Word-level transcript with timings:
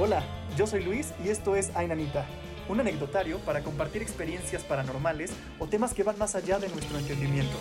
Hola, 0.00 0.22
yo 0.56 0.64
soy 0.64 0.84
Luis 0.84 1.12
y 1.24 1.28
esto 1.28 1.56
es 1.56 1.74
Ainanita, 1.74 2.24
un 2.68 2.78
anecdotario 2.78 3.40
para 3.40 3.64
compartir 3.64 4.00
experiencias 4.00 4.62
paranormales 4.62 5.36
o 5.58 5.66
temas 5.66 5.92
que 5.92 6.04
van 6.04 6.16
más 6.16 6.36
allá 6.36 6.60
de 6.60 6.68
nuestro 6.68 6.98
entendimiento. 6.98 7.56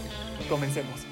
Comencemos. 0.48 1.04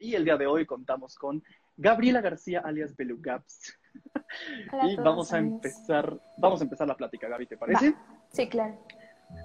Y 0.00 0.16
el 0.16 0.24
día 0.24 0.36
de 0.36 0.48
hoy 0.48 0.66
contamos 0.66 1.14
con 1.14 1.40
Gabriela 1.76 2.20
García 2.20 2.62
alias 2.64 2.96
Belugaps. 2.96 3.78
y 4.82 4.96
vamos 4.96 5.32
a 5.32 5.38
empezar, 5.38 6.18
vamos 6.36 6.60
a 6.60 6.64
empezar 6.64 6.88
la 6.88 6.96
plática, 6.96 7.28
Gaby, 7.28 7.46
¿te 7.46 7.56
parece? 7.56 7.94
Sí, 8.32 8.48
claro. 8.48 8.76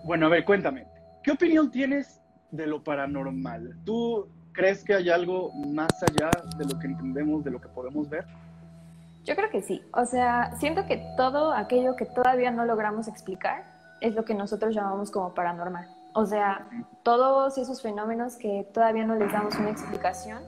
Bueno, 0.06 0.26
a 0.26 0.30
ver, 0.30 0.44
cuéntame, 0.44 0.88
¿qué 1.24 1.30
opinión 1.30 1.70
tienes 1.70 2.20
de 2.50 2.66
lo 2.66 2.84
paranormal? 2.84 3.78
¿Tú 3.86 4.28
crees 4.54 4.84
que 4.84 4.96
hay 4.96 5.12
algo 5.12 5.54
más 5.68 5.92
allá 6.02 6.32
de 6.58 6.66
lo 6.66 6.80
que 6.80 6.88
entendemos, 6.88 7.44
de 7.44 7.52
lo 7.52 7.62
que 7.62 7.68
podemos 7.68 8.10
ver? 8.10 8.26
Yo 9.26 9.36
creo 9.36 9.50
que 9.50 9.62
sí. 9.62 9.82
O 9.94 10.06
sea, 10.06 10.56
siento 10.60 10.86
que 10.86 11.04
todo 11.18 11.52
aquello 11.52 11.96
que 11.96 12.06
todavía 12.06 12.52
no 12.52 12.64
logramos 12.66 13.08
explicar 13.08 13.64
es 14.00 14.14
lo 14.14 14.24
que 14.24 14.36
nosotros 14.36 14.76
llamamos 14.76 15.10
como 15.10 15.34
paranormal. 15.34 15.88
O 16.14 16.26
sea, 16.26 16.68
todos 17.04 17.58
esos 17.58 17.82
fenómenos 17.82 18.36
que 18.36 18.68
todavía 18.74 19.06
no 19.06 19.16
les 19.16 19.32
damos 19.32 19.56
una 19.56 19.72
explicación, 19.72 20.42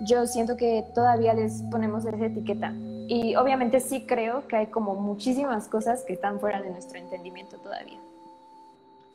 yo 0.00 0.26
siento 0.26 0.56
que 0.56 0.84
todavía 0.94 1.32
les 1.32 1.62
ponemos 1.70 2.04
esa 2.04 2.26
etiqueta. 2.26 2.72
Y 3.08 3.34
obviamente 3.36 3.80
sí 3.80 4.06
creo 4.06 4.46
que 4.46 4.56
hay 4.56 4.66
como 4.66 4.94
muchísimas 4.94 5.68
cosas 5.68 6.04
que 6.04 6.12
están 6.12 6.38
fuera 6.38 6.60
de 6.60 6.70
nuestro 6.70 6.98
entendimiento 6.98 7.56
todavía. 7.58 7.98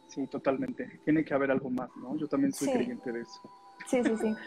Sí, 0.07 0.25
totalmente. 0.27 0.99
Tiene 1.05 1.23
que 1.23 1.33
haber 1.33 1.51
algo 1.51 1.69
más, 1.69 1.89
¿no? 1.97 2.15
Yo 2.17 2.27
también 2.27 2.51
soy 2.51 2.69
creyente 2.69 3.11
de 3.11 3.21
eso. 3.21 3.41
Sí, 3.87 4.03
sí, 4.03 4.15
sí. 4.19 4.35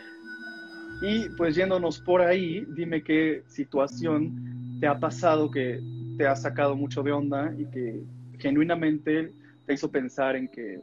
Y 1.03 1.31
pues 1.31 1.55
yéndonos 1.57 2.01
por 2.01 2.21
ahí, 2.21 2.65
dime 2.77 3.03
qué 3.03 3.43
situación 3.47 4.79
te 4.81 4.87
ha 4.87 4.99
pasado 4.99 5.51
que 5.51 5.81
te 6.19 6.27
ha 6.27 6.37
sacado 6.37 6.77
mucho 6.77 7.03
de 7.03 7.13
onda 7.13 7.53
y 7.57 7.65
que 7.67 8.03
genuinamente 8.39 9.33
te 9.67 9.75
hizo 9.75 9.91
pensar 9.91 10.37
en 10.37 10.49
que 10.49 10.81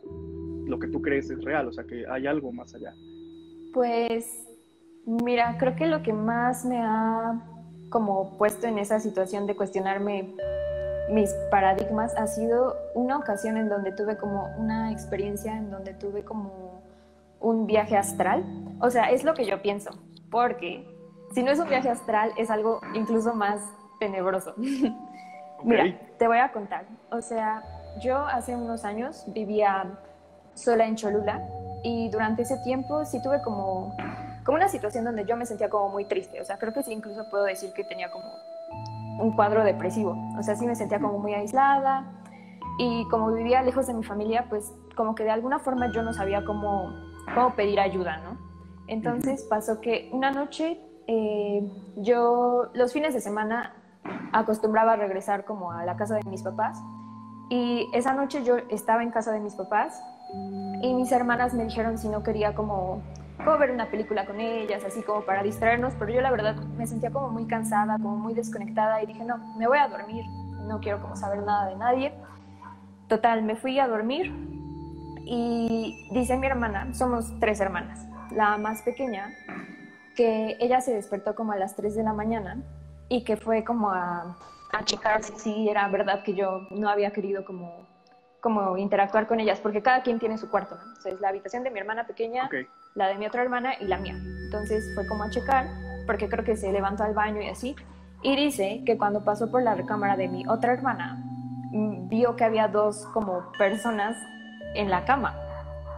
lo 0.66 0.80
que 0.80 0.88
tú 0.88 1.02
crees 1.02 1.30
es 1.30 1.44
real, 1.44 1.68
o 1.68 1.72
sea, 1.72 1.84
que 1.84 2.06
hay 2.10 2.26
algo 2.26 2.52
más 2.52 2.74
allá. 2.74 2.94
Pues, 3.74 4.48
mira, 5.06 5.56
creo 5.60 5.76
que 5.76 5.86
lo 5.86 6.02
que 6.02 6.14
más 6.14 6.66
me 6.66 6.80
ha 6.80 7.40
como 7.90 8.38
puesto 8.38 8.68
en 8.68 8.80
esa 8.80 9.00
situación 9.00 9.46
de 9.46 9.56
cuestionarme 9.56 10.34
mis 11.10 11.32
paradigmas 11.52 12.16
ha 12.18 12.28
sido 12.28 12.76
una 12.96 13.18
ocasión 13.18 13.56
en 13.56 13.70
donde 13.70 13.92
tuve 13.94 14.18
como 14.18 14.54
una 14.58 14.92
experiencia 14.92 15.58
en 15.58 15.72
donde 15.72 15.94
tuve 15.94 16.24
como 16.24 16.82
un 17.40 17.66
viaje 17.66 17.96
astral. 17.96 18.44
O 18.82 18.90
sea, 18.90 19.12
es 19.12 19.24
lo 19.24 19.34
que 19.34 19.46
yo 19.46 19.62
pienso 19.62 19.92
porque 20.30 20.86
si 21.34 21.44
no 21.44 21.52
es 21.52 21.60
un 21.60 21.68
viaje 21.68 21.90
astral, 21.90 22.32
es 22.38 22.50
algo 22.50 22.82
incluso 22.94 23.34
más 23.34 23.62
tenebroso. 24.00 24.54
Mira, 25.64 26.00
te 26.18 26.28
voy 26.28 26.38
a 26.38 26.52
contar. 26.52 26.86
O 27.12 27.22
sea, 27.22 27.64
yo 28.02 28.18
hace 28.18 28.56
unos 28.56 28.86
años 28.86 29.24
vivía 29.28 30.00
sola 30.54 30.86
en 30.86 30.96
Cholula 30.96 31.48
y 31.84 32.10
durante 32.10 32.44
ese 32.44 32.58
tiempo 32.64 33.06
sí 33.06 33.22
tuve 33.22 33.42
como, 33.42 33.96
como 34.44 34.58
una 34.58 34.68
situación 34.68 35.06
donde 35.06 35.26
yo 35.26 35.36
me 35.36 35.46
sentía 35.46 35.70
como 35.70 35.90
muy 35.90 36.06
triste. 36.06 36.42
O 36.42 36.46
sea, 36.46 36.58
creo 36.58 36.74
que 36.74 36.84
sí 36.84 36.94
incluso 36.94 37.30
puedo 37.30 37.44
decir 37.44 37.74
que 37.74 37.84
tenía 37.84 38.12
como 38.12 38.26
un 39.20 39.36
cuadro 39.36 39.64
depresivo. 39.64 40.16
O 40.38 40.44
sea, 40.44 40.56
sí 40.56 40.66
me 40.66 40.76
sentía 40.76 41.00
como 41.00 41.20
muy 41.20 41.34
aislada 41.34 42.06
y 42.80 43.08
como 43.10 43.32
vivía 43.32 43.62
lejos 43.64 43.88
de 43.88 43.94
mi 43.94 44.04
familia, 44.04 44.46
pues 44.50 44.72
como 44.96 45.16
que 45.16 45.24
de 45.24 45.32
alguna 45.32 45.60
forma 45.60 45.92
yo 45.92 46.04
no 46.04 46.14
sabía 46.14 46.46
cómo, 46.46 46.94
cómo 47.34 47.56
pedir 47.56 47.80
ayuda, 47.80 48.18
¿no? 48.18 48.47
Entonces 48.88 49.44
pasó 49.50 49.82
que 49.82 50.10
una 50.14 50.32
noche 50.32 50.80
eh, 51.08 51.70
yo 51.98 52.70
los 52.74 52.94
fines 52.94 53.14
de 53.14 53.22
semana 53.22 53.74
acostumbraba 54.34 54.94
a 54.94 54.96
regresar 54.96 55.46
como 55.46 55.72
a 55.72 55.86
la 55.86 55.96
casa 55.96 56.16
de 56.16 56.24
mis 56.30 56.44
papás 56.44 56.82
y 57.50 57.88
esa 57.94 58.14
noche 58.14 58.44
yo 58.44 58.58
estaba 58.70 59.04
en 59.04 59.12
casa 59.12 59.32
de 59.32 59.40
mis 59.40 59.56
papás 59.56 60.02
y 60.82 60.94
mis 60.94 61.12
hermanas 61.12 61.54
me 61.54 61.64
dijeron 61.64 61.98
si 61.98 62.10
no 62.10 62.24
quería 62.24 62.54
como, 62.54 63.02
como 63.38 63.58
ver 63.58 63.72
una 63.72 63.90
película 63.90 64.26
con 64.26 64.42
ellas, 64.42 64.84
así 64.86 65.02
como 65.02 65.22
para 65.22 65.44
distraernos, 65.44 65.94
pero 65.98 66.12
yo 66.12 66.22
la 66.22 66.32
verdad 66.32 66.56
me 66.78 66.86
sentía 66.86 67.12
como 67.12 67.30
muy 67.30 67.46
cansada, 67.46 67.98
como 67.98 68.18
muy 68.18 68.34
desconectada 68.34 69.02
y 69.02 69.06
dije, 69.06 69.24
no, 69.24 69.38
me 69.58 69.68
voy 69.68 69.78
a 69.78 69.88
dormir, 69.88 70.26
no 70.68 70.80
quiero 70.80 71.02
como 71.02 71.16
saber 71.16 71.44
nada 71.44 71.70
de 71.70 71.76
nadie. 71.78 72.14
Total, 73.08 73.42
me 73.44 73.56
fui 73.56 73.80
a 73.80 73.88
dormir 73.88 74.34
y 75.24 76.10
dice 76.12 76.38
mi 76.38 76.48
hermana, 76.48 76.94
somos 76.94 77.34
tres 77.40 77.62
hermanas, 77.62 78.06
la 78.32 78.58
más 78.58 78.82
pequeña, 78.82 79.34
que 80.16 80.58
ella 80.60 80.82
se 80.82 80.94
despertó 80.94 81.36
como 81.36 81.52
a 81.52 81.58
las 81.58 81.76
3 81.76 81.96
de 81.96 82.04
la 82.04 82.14
mañana 82.14 82.58
y 83.08 83.24
que 83.24 83.38
fue 83.38 83.64
como 83.64 83.92
a, 83.92 84.36
a 84.72 84.84
checar 84.84 85.24
si 85.24 85.70
era 85.70 85.88
verdad 85.88 86.24
que 86.24 86.34
yo 86.34 86.68
no 86.72 86.90
había 86.90 87.12
querido 87.12 87.46
como, 87.46 87.88
como 88.42 88.78
interactuar 88.78 89.28
con 89.28 89.40
ellas, 89.40 89.60
porque 89.60 89.82
cada 89.82 90.02
quien 90.02 90.20
tiene 90.20 90.38
su 90.38 90.50
cuarto, 90.50 90.76
¿no? 90.76 90.82
Entonces 90.82 91.22
la 91.22 91.30
habitación 91.30 91.64
de 91.64 91.72
mi 91.72 91.80
hermana 91.80 92.08
pequeña, 92.08 92.50
la 92.96 93.08
de 93.08 93.16
mi 93.16 93.28
otra 93.28 93.44
hermana 93.44 93.76
y 93.80 93.86
la 93.86 93.98
mía. 93.98 94.16
Entonces 94.46 94.92
fue 94.96 95.08
como 95.08 95.24
a 95.24 95.30
checar, 95.30 95.68
porque 96.06 96.28
creo 96.28 96.44
que 96.44 96.56
se 96.56 96.72
levantó 96.72 97.04
al 97.04 97.14
baño 97.14 97.42
y 97.42 97.50
así, 97.50 97.76
y 98.24 98.36
dice 98.36 98.82
que 98.86 98.98
cuando 98.98 99.24
pasó 99.24 99.52
por 99.52 99.62
la 99.62 99.76
recámara 99.76 100.18
de 100.18 100.28
mi 100.28 100.48
otra 100.48 100.74
hermana, 100.74 101.24
mm, 101.72 102.10
vio 102.10 102.36
que 102.36 102.44
había 102.44 102.68
dos 102.68 103.06
como 103.14 103.52
personas 103.60 104.18
en 104.74 104.90
la 104.90 105.06
cama 105.06 105.47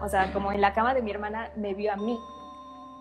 o 0.02 0.10
sea, 0.10 0.32
como 0.34 0.52
en 0.52 0.62
la 0.62 0.74
cama 0.74 0.94
de 0.94 1.02
mi 1.02 1.12
hermana 1.12 1.50
me 1.56 1.74
vio 1.74 1.94
a 1.94 1.96
mí. 1.96 2.18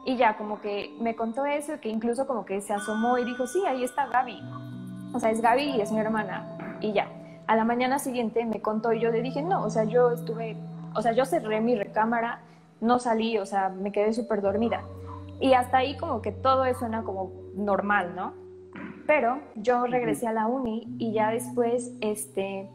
Y 0.05 0.17
ya 0.17 0.37
como 0.37 0.61
que 0.61 0.97
me 1.01 1.17
contó 1.17 1.45
eso, 1.45 1.81
que 1.81 1.89
incluso 1.89 2.27
como 2.27 2.45
que 2.45 2.61
se 2.61 2.73
asomó 2.73 3.19
y 3.19 3.25
dijo, 3.25 3.47
sí, 3.47 3.63
ahí 3.67 3.85
está 3.85 4.07
Gaby. 4.07 4.41
O 5.13 5.21
sea, 5.21 5.31
es 5.31 5.41
Gaby 5.41 5.77
y 5.77 5.81
es 5.81 5.93
mi 5.93 6.01
hermana. 6.01 6.77
Y 6.81 6.93
ya. 6.93 7.09
A 7.47 7.57
la 7.57 7.65
mañana 7.65 7.99
siguiente 7.99 8.45
me 8.45 8.61
contó 8.61 8.93
y 8.93 9.01
yo 9.01 9.11
le 9.11 9.23
dije, 9.23 9.43
no, 9.43 9.65
o 9.65 9.71
sea, 9.71 9.85
yo 9.85 10.13
estuve, 10.13 10.57
o 10.95 11.03
sea, 11.03 11.13
yo 11.13 11.25
cerré 11.25 11.61
mi 11.61 11.75
recámara, 11.75 12.41
no 12.81 12.99
salí, 12.99 13.39
o 13.39 13.47
sea, 13.47 13.71
me 13.71 13.91
quedé 13.91 14.13
súper 14.13 14.43
dormida. 14.43 14.83
Y 15.41 15.55
hasta 15.55 15.79
ahí 15.79 15.97
como 15.97 16.21
que 16.21 16.33
todo 16.33 16.65
eso 16.65 16.81
suena 16.81 17.03
como 17.03 17.33
normal, 17.55 18.15
¿no? 18.15 18.35
Pero 19.07 19.39
yo 19.55 19.87
regresé 19.87 20.27
a 20.27 20.33
la 20.33 20.47
uni 20.47 20.87
y 20.99 21.13
ya 21.13 21.31
después, 21.31 21.93
este, 22.01 22.69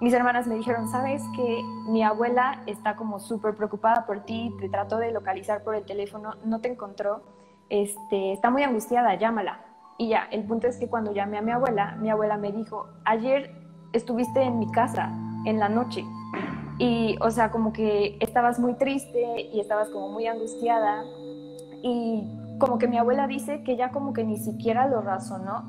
mis 0.00 0.12
hermanas 0.12 0.46
me 0.46 0.54
dijeron, 0.54 0.88
sabes 0.88 1.22
que 1.34 1.62
mi 1.88 2.02
abuela 2.02 2.62
está 2.66 2.96
como 2.96 3.18
súper 3.18 3.54
preocupada 3.54 4.06
por 4.06 4.20
ti, 4.20 4.54
te 4.60 4.68
trató 4.68 4.98
de 4.98 5.12
localizar 5.12 5.62
por 5.64 5.74
el 5.74 5.84
teléfono, 5.84 6.34
no 6.44 6.60
te 6.60 6.70
encontró, 6.70 7.22
este, 7.68 8.32
está 8.32 8.50
muy 8.50 8.62
angustiada, 8.62 9.14
llámala. 9.16 9.64
Y 9.98 10.08
ya, 10.08 10.28
el 10.30 10.44
punto 10.44 10.68
es 10.68 10.76
que 10.76 10.88
cuando 10.88 11.12
llamé 11.12 11.38
a 11.38 11.42
mi 11.42 11.50
abuela, 11.50 11.96
mi 12.00 12.10
abuela 12.10 12.36
me 12.36 12.52
dijo, 12.52 12.86
ayer 13.04 13.52
estuviste 13.92 14.42
en 14.42 14.58
mi 14.58 14.70
casa 14.70 15.12
en 15.44 15.58
la 15.58 15.68
noche 15.68 16.04
y, 16.78 17.16
o 17.20 17.30
sea, 17.30 17.50
como 17.50 17.72
que 17.72 18.16
estabas 18.20 18.60
muy 18.60 18.74
triste 18.74 19.50
y 19.52 19.58
estabas 19.58 19.88
como 19.90 20.10
muy 20.10 20.26
angustiada. 20.26 21.04
Y 21.82 22.56
como 22.58 22.78
que 22.78 22.86
mi 22.86 22.98
abuela 22.98 23.26
dice 23.26 23.62
que 23.64 23.76
ya 23.76 23.90
como 23.90 24.12
que 24.12 24.24
ni 24.24 24.36
siquiera 24.36 24.86
lo 24.86 25.00
razonó 25.00 25.64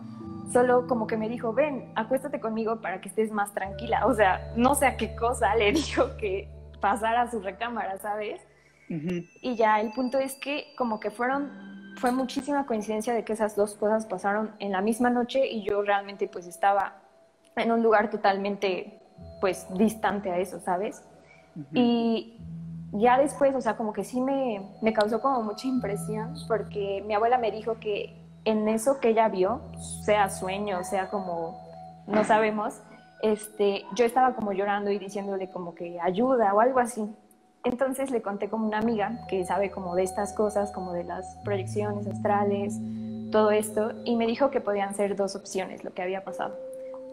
solo 0.52 0.88
como 0.88 1.08
que 1.08 1.18
me 1.18 1.30
dijo, 1.30 1.54
ven, 1.54 1.92
acuéstate 1.96 2.40
conmigo 2.40 2.82
para 2.82 3.02
que 3.02 3.10
estés 3.10 3.32
más 3.32 3.54
tranquila. 3.54 4.06
O 4.06 4.14
sea, 4.14 4.54
no 4.56 4.76
sé 4.76 4.88
a 4.88 4.98
qué 4.98 5.16
cosa 5.16 5.56
le 5.58 5.72
dijo 5.72 6.18
que 6.18 6.50
pasara 6.82 7.24
a 7.24 7.32
su 7.32 7.42
recámara, 7.42 7.98
¿sabes? 7.98 8.42
Y 8.90 9.56
ya 9.56 9.80
el 9.80 9.92
punto 9.92 10.18
es 10.18 10.34
que 10.34 10.74
como 10.76 11.00
que 11.00 11.12
fueron, 11.12 11.94
fue 11.98 12.12
muchísima 12.12 12.66
coincidencia 12.66 13.14
de 13.14 13.24
que 13.24 13.34
esas 13.34 13.56
dos 13.56 13.76
cosas 13.76 14.08
pasaron 14.08 14.56
en 14.58 14.72
la 14.72 14.82
misma 14.82 15.12
noche 15.12 15.48
y 15.48 15.64
yo 15.64 15.84
realmente 15.84 16.28
pues 16.28 16.48
estaba 16.48 16.96
en 17.56 17.72
un 17.72 17.84
lugar 17.84 18.10
totalmente 18.10 19.00
pues 19.42 19.68
distante 19.78 20.32
a 20.32 20.40
eso, 20.40 20.60
¿sabes? 20.60 21.04
Y 21.72 22.40
ya 22.94 23.20
después, 23.20 23.54
o 23.54 23.62
sea, 23.62 23.78
como 23.78 23.94
que 23.94 24.04
sí 24.04 24.22
me, 24.22 24.62
me 24.82 24.92
causó 24.92 25.22
como 25.22 25.44
mucha 25.44 25.68
impresión 25.68 26.34
porque 26.48 27.04
mi 27.06 27.14
abuela 27.14 27.38
me 27.38 27.52
dijo 27.52 27.80
que 27.80 28.16
en 28.46 28.68
eso 28.68 29.00
que 29.00 29.10
ella 29.10 29.30
vio, 29.30 29.62
sea 30.04 30.30
sueño, 30.30 30.84
sea 30.84 31.10
como, 31.10 31.60
no 32.08 32.24
sabemos, 32.24 32.82
este, 33.22 33.86
yo 33.96 34.06
estaba 34.06 34.34
como 34.34 34.54
llorando 34.54 34.92
y 34.92 35.00
diciéndole 35.00 35.50
como 35.50 35.76
que 35.76 36.00
ayuda 36.00 36.54
o 36.54 36.60
algo 36.60 36.80
así. 36.80 37.10
Entonces 37.64 38.10
le 38.10 38.22
conté 38.22 38.50
como 38.50 38.66
una 38.66 38.80
amiga 38.80 39.26
que 39.28 39.46
sabe 39.46 39.70
como 39.70 39.96
de 39.96 40.04
estas 40.04 40.34
cosas, 40.34 40.72
como 40.72 40.94
de 40.94 41.04
las 41.04 41.38
proyecciones 41.44 42.08
astrales, 42.08 42.80
todo 43.32 43.52
esto, 43.52 43.92
y 44.06 44.16
me 44.16 44.26
dijo 44.26 44.50
que 44.50 44.62
podían 44.62 44.96
ser 44.96 45.16
dos 45.16 45.36
opciones 45.36 45.84
lo 45.84 45.94
que 45.94 46.02
había 46.02 46.24
pasado. 46.24 46.56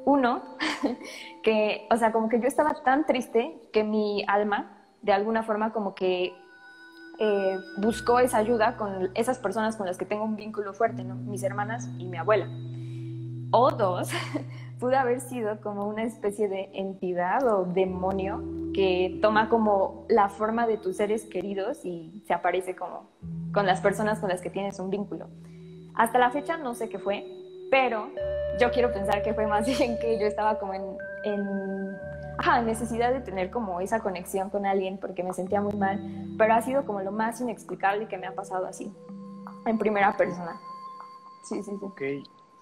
Uno, 0.04 0.42
que, 1.42 1.86
o 1.90 1.96
sea, 1.96 2.12
como 2.12 2.28
que 2.28 2.40
yo 2.40 2.46
estaba 2.46 2.74
tan 2.84 3.06
triste 3.06 3.68
que 3.72 3.82
mi 3.82 4.24
alma, 4.28 4.84
de 5.02 5.12
alguna 5.12 5.42
forma, 5.42 5.72
como 5.72 5.94
que 5.96 6.32
eh, 7.18 7.58
buscó 7.78 8.18
esa 8.20 8.38
ayuda 8.38 8.76
con 8.76 9.10
esas 9.14 9.38
personas 9.38 9.76
con 9.76 9.86
las 9.86 9.96
que 9.96 10.04
tengo 10.04 10.24
un 10.24 10.36
vínculo 10.36 10.74
fuerte, 10.74 11.02
¿no? 11.02 11.14
mis 11.14 11.42
hermanas 11.42 11.88
y 11.98 12.06
mi 12.06 12.16
abuela. 12.16 12.48
O 13.50 13.70
dos, 13.70 14.10
pudo 14.78 14.98
haber 14.98 15.20
sido 15.20 15.60
como 15.60 15.86
una 15.86 16.02
especie 16.02 16.48
de 16.48 16.70
entidad 16.74 17.46
o 17.46 17.64
demonio 17.64 18.42
que 18.74 19.18
toma 19.22 19.48
como 19.48 20.04
la 20.08 20.28
forma 20.28 20.66
de 20.66 20.76
tus 20.76 20.96
seres 20.96 21.24
queridos 21.24 21.84
y 21.84 22.22
se 22.26 22.34
aparece 22.34 22.76
como 22.76 23.08
con 23.52 23.64
las 23.64 23.80
personas 23.80 24.18
con 24.18 24.28
las 24.28 24.42
que 24.42 24.50
tienes 24.50 24.78
un 24.78 24.90
vínculo. 24.90 25.28
Hasta 25.94 26.18
la 26.18 26.30
fecha 26.30 26.58
no 26.58 26.74
sé 26.74 26.90
qué 26.90 26.98
fue, 26.98 27.24
pero 27.70 28.10
yo 28.60 28.70
quiero 28.70 28.92
pensar 28.92 29.22
que 29.22 29.32
fue 29.32 29.46
más 29.46 29.66
bien 29.78 29.98
que 29.98 30.18
yo 30.20 30.26
estaba 30.26 30.58
como 30.58 30.74
en, 30.74 30.82
en 31.24 31.96
ajá, 32.38 32.62
necesidad 32.62 33.12
de 33.12 33.20
tener 33.20 33.50
como 33.50 33.80
esa 33.80 34.00
conexión 34.00 34.50
con 34.50 34.66
alguien 34.66 34.98
porque 34.98 35.22
me 35.22 35.32
sentía 35.32 35.60
muy 35.60 35.74
mal, 35.74 36.00
pero 36.38 36.54
ha 36.54 36.62
sido 36.62 36.84
como 36.84 37.00
lo 37.00 37.12
más 37.12 37.40
inexplicable 37.40 38.08
que 38.08 38.18
me 38.18 38.26
ha 38.26 38.34
pasado 38.34 38.66
así, 38.66 38.92
en 39.66 39.78
primera 39.78 40.16
persona. 40.16 40.56
Sí, 41.48 41.62
sí, 41.62 41.70
sí. 41.78 41.84
Ok. 41.84 42.02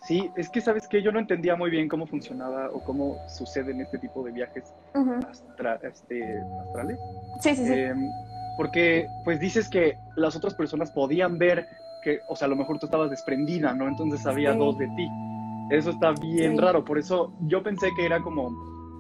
Sí, 0.07 0.31
es 0.37 0.51
que 0.51 0.61
sabes 0.61 0.87
que 0.87 1.03
yo 1.03 1.11
no 1.13 1.19
entendía 1.19 1.57
muy 1.57 1.71
bien 1.71 1.89
cómo 1.89 2.07
funcionaba 2.07 2.69
o 2.71 2.85
cómo 2.85 3.17
suceden 3.27 3.81
este 3.81 3.99
tipo 3.99 4.23
de 4.23 4.33
viajes 4.33 4.65
este, 5.33 6.39
astrales. 6.69 6.99
Sí, 7.41 7.57
sí, 7.57 7.65
sí. 7.67 7.73
Em, 7.73 8.11
porque 8.59 9.07
pues 9.25 9.41
dices 9.41 9.69
que 9.69 9.97
las 10.17 10.37
otras 10.37 10.55
personas 10.55 10.91
podían 10.91 11.39
ver 11.39 11.67
que, 12.03 12.21
o 12.29 12.37
sea, 12.37 12.47
a 12.47 12.49
lo 12.51 12.57
mejor 12.57 12.79
tú 12.79 12.87
estabas 12.87 13.09
desprendida, 13.09 13.73
¿no? 13.73 13.89
Entonces 13.89 14.27
había 14.27 14.53
dos 14.53 14.77
de 14.77 14.87
ti. 14.89 15.09
Eso 15.71 15.91
está 15.91 16.13
bien 16.13 16.59
raro, 16.59 16.85
por 16.85 16.99
eso 16.99 17.33
yo 17.47 17.63
pensé 17.63 17.89
que 17.97 18.05
era 18.05 18.21
como, 18.21 18.51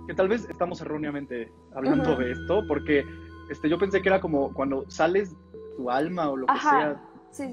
que 0.06 0.14
tal 0.14 0.28
vez 0.28 0.48
estamos 0.48 0.80
erróneamente 0.80 1.50
hablando 1.74 2.16
de 2.16 2.32
esto, 2.32 2.62
porque 2.68 3.04
este, 3.50 3.68
yo 3.68 3.78
pensé 3.78 4.02
que 4.02 4.08
era 4.08 4.20
como 4.20 4.52
cuando 4.52 4.88
sales 4.90 5.34
tu 5.76 5.90
alma 5.90 6.30
o 6.30 6.36
lo 6.36 6.46
que 6.46 6.58
sea, 6.58 7.00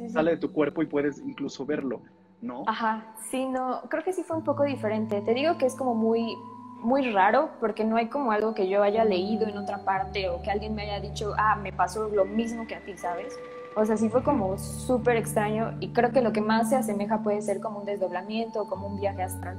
sale 0.09 0.31
de 0.31 0.38
tu 0.38 0.51
cuerpo 0.51 0.81
y 0.81 0.86
puedes 0.86 1.19
incluso 1.19 1.65
verlo, 1.65 2.01
¿no? 2.42 2.63
Ajá, 2.68 3.13
sí, 3.30 3.45
no, 3.45 3.81
creo 3.89 4.03
que 4.03 4.13
sí 4.13 4.24
fue 4.24 4.38
un 4.38 4.44
poco 4.44 4.63
diferente. 4.63 5.21
Te 5.21 5.33
digo 5.33 5.57
que 5.57 5.65
es 5.65 5.75
como 5.75 5.95
muy, 5.95 6.36
muy 6.81 7.12
raro 7.12 7.51
porque 7.59 7.83
no 7.83 7.98
hay 7.98 8.07
como 8.07 8.31
algo 8.31 8.53
que 8.53 8.68
yo 8.68 8.83
haya 8.83 9.06
leído 9.06 9.48
en 9.48 9.57
otra 9.57 9.83
parte 9.83 10.30
o 10.30 10.42
que 10.42 10.51
alguien 10.51 10.75
me 10.75 10.83
haya 10.83 11.00
dicho, 11.00 11.33
ah, 11.38 11.56
me 11.56 11.74
pasó 11.74 12.09
lo 12.09 12.25
mismo 12.25 12.68
que 12.68 12.75
a 12.75 12.81
ti, 12.81 12.98
¿sabes? 12.98 13.38
O 13.75 13.86
sea, 13.86 13.95
sí 13.95 14.09
fue 14.09 14.21
como 14.21 14.57
súper 14.57 15.15
extraño 15.15 15.77
y 15.80 15.94
creo 15.94 16.12
que 16.12 16.21
lo 16.21 16.33
que 16.33 16.42
más 16.42 16.69
se 16.69 16.75
asemeja 16.75 17.24
puede 17.24 17.42
ser 17.42 17.62
como 17.62 17.80
un 17.80 17.86
desdoblamiento 17.86 18.63
o 18.63 18.68
como 18.68 18.88
un 18.88 19.00
viaje 19.00 19.24
astral. 19.24 19.57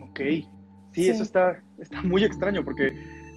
Ok, 0.00 0.20
sí, 0.92 1.08
eso 1.08 1.22
está, 1.22 1.60
está 1.78 2.02
muy 2.02 2.24
extraño 2.24 2.64
porque 2.64 2.92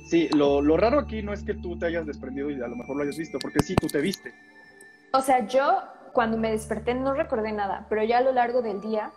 sí, 0.07 0.29
lo, 0.35 0.61
lo, 0.61 0.77
raro 0.77 0.99
aquí 0.99 1.21
no 1.21 1.33
es 1.33 1.43
que 1.43 1.53
tú 1.53 1.77
te 1.77 1.85
hayas 1.85 2.05
desprendido 2.05 2.49
y 2.49 2.61
a 2.61 2.67
lo 2.67 2.75
mejor 2.75 2.97
lo 2.97 3.03
hayas 3.03 3.17
visto, 3.17 3.39
porque 3.39 3.59
sí, 3.59 3.75
tú 3.75 3.87
te 3.87 4.01
viste. 4.01 4.33
O 5.13 5.21
sea, 5.21 5.45
yo 5.47 5.79
cuando 6.13 6.37
me 6.37 6.51
desperté 6.51 6.93
no 6.93 7.13
recordé 7.13 7.51
nada, 7.51 7.85
pero 7.89 8.03
ya 8.03 8.19
a 8.19 8.21
lo 8.21 8.31
largo 8.31 8.61
del 8.61 8.81
día, 8.81 9.11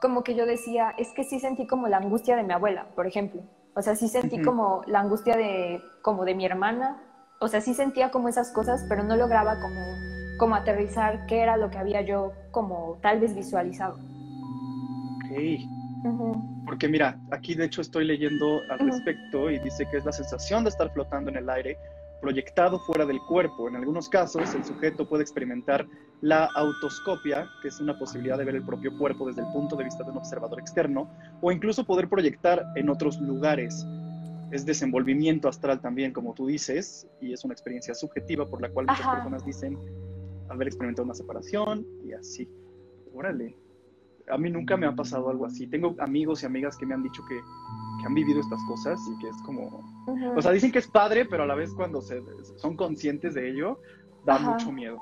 como 0.00 0.22
que 0.22 0.34
yo 0.34 0.46
decía, 0.46 0.94
es 0.98 1.08
que 1.14 1.24
sí 1.24 1.40
sentí 1.40 1.66
como 1.66 1.88
la 1.88 1.98
angustia 1.98 2.36
de 2.36 2.42
mi 2.42 2.52
abuela, 2.52 2.86
por 2.94 3.06
ejemplo. 3.06 3.42
O 3.74 3.82
sea, 3.82 3.94
sí 3.94 4.08
sentí 4.08 4.42
como 4.42 4.82
la 4.86 5.00
angustia 5.00 5.36
de, 5.36 5.80
como 6.02 6.24
de 6.24 6.34
mi 6.34 6.44
hermana, 6.44 7.02
o 7.40 7.48
sea, 7.48 7.60
sí 7.60 7.74
sentía 7.74 8.10
como 8.10 8.28
esas 8.28 8.50
cosas, 8.50 8.84
pero 8.88 9.02
no 9.02 9.16
lograba 9.16 9.60
como, 9.60 9.80
como 10.38 10.54
aterrizar 10.54 11.26
qué 11.26 11.40
era 11.40 11.56
lo 11.56 11.70
que 11.70 11.78
había 11.78 12.02
yo 12.02 12.32
como 12.50 12.98
tal 13.00 13.20
vez 13.20 13.34
visualizado. 13.34 13.94
Ok. 15.24 15.79
Porque 16.64 16.88
mira, 16.88 17.18
aquí 17.30 17.54
de 17.54 17.66
hecho 17.66 17.80
estoy 17.80 18.04
leyendo 18.04 18.60
al 18.70 18.78
respecto 18.78 19.50
y 19.50 19.58
dice 19.58 19.86
que 19.90 19.98
es 19.98 20.04
la 20.04 20.12
sensación 20.12 20.64
de 20.64 20.70
estar 20.70 20.90
flotando 20.92 21.30
en 21.30 21.36
el 21.36 21.50
aire, 21.50 21.76
proyectado 22.20 22.78
fuera 22.80 23.06
del 23.06 23.18
cuerpo. 23.20 23.68
En 23.68 23.76
algunos 23.76 24.08
casos, 24.08 24.54
el 24.54 24.64
sujeto 24.64 25.08
puede 25.08 25.22
experimentar 25.22 25.86
la 26.20 26.46
autoscopia, 26.54 27.48
que 27.62 27.68
es 27.68 27.80
una 27.80 27.98
posibilidad 27.98 28.36
de 28.38 28.44
ver 28.44 28.56
el 28.56 28.64
propio 28.64 28.96
cuerpo 28.98 29.26
desde 29.26 29.40
el 29.40 29.48
punto 29.52 29.74
de 29.76 29.84
vista 29.84 30.04
de 30.04 30.10
un 30.10 30.18
observador 30.18 30.60
externo, 30.60 31.10
o 31.40 31.50
incluso 31.50 31.84
poder 31.84 32.08
proyectar 32.08 32.64
en 32.76 32.90
otros 32.90 33.18
lugares. 33.20 33.86
Es 34.50 34.66
desenvolvimiento 34.66 35.48
astral 35.48 35.80
también, 35.80 36.12
como 36.12 36.34
tú 36.34 36.46
dices, 36.46 37.06
y 37.20 37.32
es 37.32 37.44
una 37.44 37.54
experiencia 37.54 37.94
subjetiva 37.94 38.46
por 38.46 38.60
la 38.60 38.68
cual 38.68 38.86
muchas 38.86 39.06
personas 39.06 39.44
dicen 39.44 39.78
haber 40.48 40.66
experimentado 40.68 41.04
una 41.04 41.14
separación 41.14 41.86
y 42.04 42.12
así. 42.12 42.48
Órale, 43.14 43.56
a 44.30 44.38
mí 44.38 44.50
nunca 44.50 44.76
me 44.76 44.86
ha 44.86 44.94
pasado 44.94 45.28
algo 45.30 45.46
así. 45.46 45.66
Tengo 45.66 45.94
amigos 45.98 46.42
y 46.42 46.46
amigas 46.46 46.76
que 46.76 46.86
me 46.86 46.94
han 46.94 47.02
dicho 47.02 47.24
que, 47.26 47.40
han 48.02 48.14
vivido 48.14 48.40
estas 48.40 48.62
cosas 48.64 48.98
y 49.14 49.18
que 49.18 49.28
es 49.28 49.36
como... 49.44 49.82
O 50.34 50.40
sea, 50.40 50.52
dicen 50.52 50.72
que 50.72 50.78
es 50.78 50.88
padre, 50.88 51.26
pero 51.26 51.42
a 51.42 51.46
la 51.46 51.54
vez 51.54 51.74
cuando 51.74 52.00
se, 52.00 52.22
son 52.56 52.74
conscientes 52.74 53.34
de 53.34 53.50
ello, 53.50 53.78
da 54.24 54.38
mucho 54.38 54.72
miedo. 54.72 54.98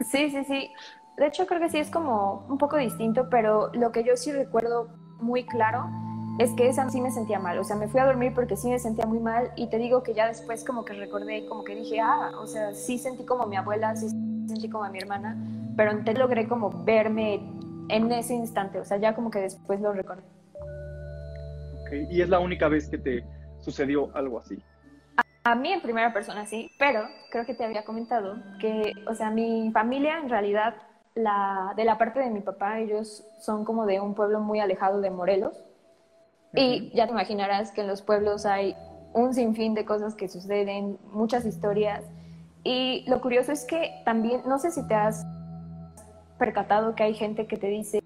Sí, 0.00 0.30
sí, 0.30 0.42
sí. 0.44 0.72
De 1.18 1.26
hecho, 1.26 1.46
creo 1.46 1.60
que 1.60 1.68
sí 1.68 1.78
es 1.78 1.90
como 1.90 2.46
un 2.48 2.56
poco 2.56 2.78
distinto, 2.78 3.28
pero 3.30 3.70
lo 3.74 3.92
que 3.92 4.04
yo 4.04 4.16
sí 4.16 4.32
recuerdo 4.32 4.88
muy 5.20 5.44
claro 5.44 5.84
es 6.38 6.50
que 6.52 6.68
esa 6.68 6.88
sí 6.90 7.00
me 7.00 7.10
sentía 7.10 7.38
mal, 7.38 7.58
o 7.58 7.64
sea, 7.64 7.76
me 7.76 7.86
fui 7.86 8.00
a 8.00 8.06
dormir 8.06 8.32
porque 8.34 8.56
sí 8.56 8.68
me 8.68 8.78
sentía 8.78 9.06
muy 9.06 9.20
mal 9.20 9.52
y 9.56 9.68
te 9.68 9.78
digo 9.78 10.02
que 10.02 10.14
ya 10.14 10.26
después 10.26 10.64
como 10.64 10.84
que 10.84 10.92
recordé, 10.94 11.46
como 11.46 11.62
que 11.62 11.76
dije, 11.76 12.00
ah, 12.00 12.32
o 12.40 12.46
sea, 12.46 12.74
sí 12.74 12.98
sentí 12.98 13.24
como 13.24 13.46
mi 13.46 13.56
abuela, 13.56 13.94
sí 13.94 14.08
sentí 14.08 14.68
como 14.68 14.84
a 14.84 14.90
mi 14.90 14.98
hermana, 14.98 15.36
pero 15.76 15.92
entonces 15.92 16.18
logré 16.18 16.48
como 16.48 16.70
verme 16.84 17.40
en 17.88 18.10
ese 18.12 18.34
instante, 18.34 18.78
o 18.78 18.84
sea, 18.84 18.96
ya 18.96 19.14
como 19.14 19.30
que 19.30 19.40
después 19.40 19.80
lo 19.80 19.92
recordé. 19.92 20.22
Ok, 21.82 22.10
y 22.10 22.22
es 22.22 22.28
la 22.28 22.40
única 22.40 22.68
vez 22.68 22.88
que 22.88 22.98
te 22.98 23.24
sucedió 23.60 24.14
algo 24.14 24.38
así. 24.38 24.58
A, 25.16 25.52
a 25.52 25.54
mí 25.54 25.72
en 25.72 25.82
primera 25.82 26.12
persona 26.12 26.46
sí, 26.46 26.70
pero 26.78 27.06
creo 27.30 27.44
que 27.44 27.54
te 27.54 27.64
había 27.64 27.84
comentado 27.84 28.36
que, 28.60 28.92
o 29.06 29.14
sea, 29.14 29.30
mi 29.30 29.70
familia 29.72 30.18
en 30.18 30.28
realidad, 30.28 30.74
la, 31.14 31.72
de 31.76 31.84
la 31.84 31.98
parte 31.98 32.20
de 32.20 32.30
mi 32.30 32.40
papá, 32.40 32.80
ellos 32.80 33.24
son 33.40 33.64
como 33.64 33.86
de 33.86 34.00
un 34.00 34.14
pueblo 34.14 34.40
muy 34.40 34.60
alejado 34.60 35.00
de 35.00 35.10
Morelos 35.10 35.64
y 36.54 36.90
ya 36.94 37.06
te 37.06 37.12
imaginarás 37.12 37.72
que 37.72 37.80
en 37.80 37.88
los 37.88 38.02
pueblos 38.02 38.46
hay 38.46 38.76
un 39.12 39.34
sinfín 39.34 39.74
de 39.74 39.84
cosas 39.84 40.14
que 40.14 40.28
suceden, 40.28 40.98
muchas 41.12 41.44
historias. 41.44 42.04
Y 42.62 43.04
lo 43.08 43.20
curioso 43.20 43.52
es 43.52 43.64
que 43.64 44.02
también, 44.04 44.42
no 44.46 44.58
sé 44.58 44.70
si 44.70 44.86
te 44.86 44.94
has 44.94 45.26
percatado 46.38 46.94
que 46.94 47.02
hay 47.02 47.14
gente 47.14 47.46
que 47.46 47.56
te 47.56 47.68
dice 47.68 48.00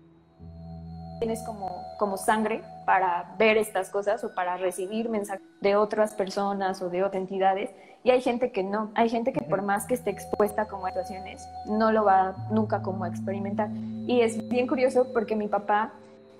tienes 1.19 1.43
como, 1.43 1.83
como 1.99 2.17
sangre 2.17 2.63
para 2.87 3.35
ver 3.39 3.57
estas 3.57 3.91
cosas 3.91 4.23
o 4.25 4.35
para 4.35 4.57
recibir 4.57 5.09
mensajes 5.09 5.43
de 5.61 5.77
otras 5.77 6.15
personas 6.15 6.81
o 6.81 6.89
de 6.89 7.03
otras 7.03 7.21
entidades. 7.21 7.71
Y 8.05 8.11
hay 8.11 8.21
gente 8.21 8.53
que 8.53 8.63
no, 8.63 8.93
hay 8.95 9.09
gente 9.09 9.33
que 9.33 9.45
por 9.45 9.63
más 9.63 9.87
que 9.87 9.95
esté 9.95 10.11
expuesta 10.11 10.67
como 10.67 10.87
a 10.87 10.91
situaciones, 10.91 11.47
no 11.67 11.91
lo 11.91 12.05
va 12.05 12.37
nunca 12.51 12.81
como 12.83 13.05
a 13.05 13.09
experimentar. 13.09 13.69
Y 14.07 14.21
es 14.21 14.49
bien 14.49 14.67
curioso 14.67 15.13
porque 15.13 15.35
mi 15.35 15.49
papá 15.49 15.93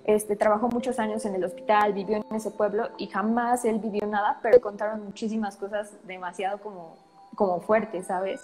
este, 0.05 0.37
trabajó 0.37 0.69
muchos 0.69 0.99
años 0.99 1.27
en 1.27 1.35
el 1.35 1.45
hospital, 1.45 1.93
vivió 1.93 2.17
en 2.17 2.37
ese 2.37 2.51
pueblo 2.51 2.89
y 2.97 3.09
jamás 3.09 3.65
él 3.65 3.79
vivió 3.79 4.07
nada, 4.07 4.39
pero 4.43 4.61
contaron 4.61 5.05
muchísimas 5.05 5.57
cosas 5.57 5.93
demasiado 6.07 6.59
como, 6.59 6.97
como 7.35 7.61
fuertes, 7.61 8.07
¿sabes? 8.07 8.41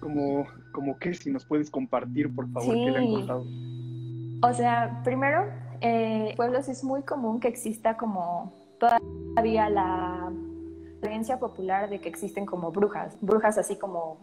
Como, 0.00 0.46
como 0.76 0.98
que 0.98 1.14
si 1.14 1.30
nos 1.30 1.46
puedes 1.46 1.70
compartir, 1.70 2.32
por 2.34 2.46
favor, 2.50 2.74
qué 2.74 2.90
le 2.90 2.98
han 2.98 3.10
contado. 3.10 3.46
O 4.42 4.52
sea, 4.52 5.00
primero, 5.02 5.46
eh, 5.80 6.34
pueblos 6.36 6.68
es 6.68 6.84
muy 6.84 7.02
común 7.02 7.40
que 7.40 7.48
exista 7.48 7.96
como 7.96 8.52
todavía 8.78 9.70
la 9.70 10.30
creencia 11.00 11.38
popular 11.38 11.88
de 11.88 11.98
que 11.98 12.10
existen 12.10 12.44
como 12.44 12.70
brujas, 12.72 13.16
brujas 13.22 13.56
así 13.56 13.76
como 13.76 14.18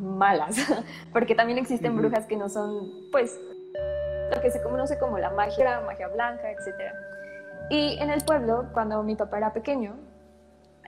malas, 0.00 0.56
porque 1.12 1.34
también 1.34 1.58
existen 1.58 1.98
brujas 1.98 2.24
que 2.24 2.38
no 2.38 2.48
son, 2.48 2.88
pues, 3.12 3.38
lo 4.34 4.40
que 4.40 4.50
se 4.50 4.62
conoce 4.62 4.98
como 4.98 5.18
la 5.18 5.28
magia, 5.32 5.82
magia 5.84 6.08
blanca, 6.08 6.50
etc. 6.50 6.94
Y 7.68 7.98
en 8.00 8.08
el 8.08 8.24
pueblo, 8.24 8.70
cuando 8.72 9.02
mi 9.02 9.16
papá 9.16 9.36
era 9.36 9.52
pequeño, 9.52 9.96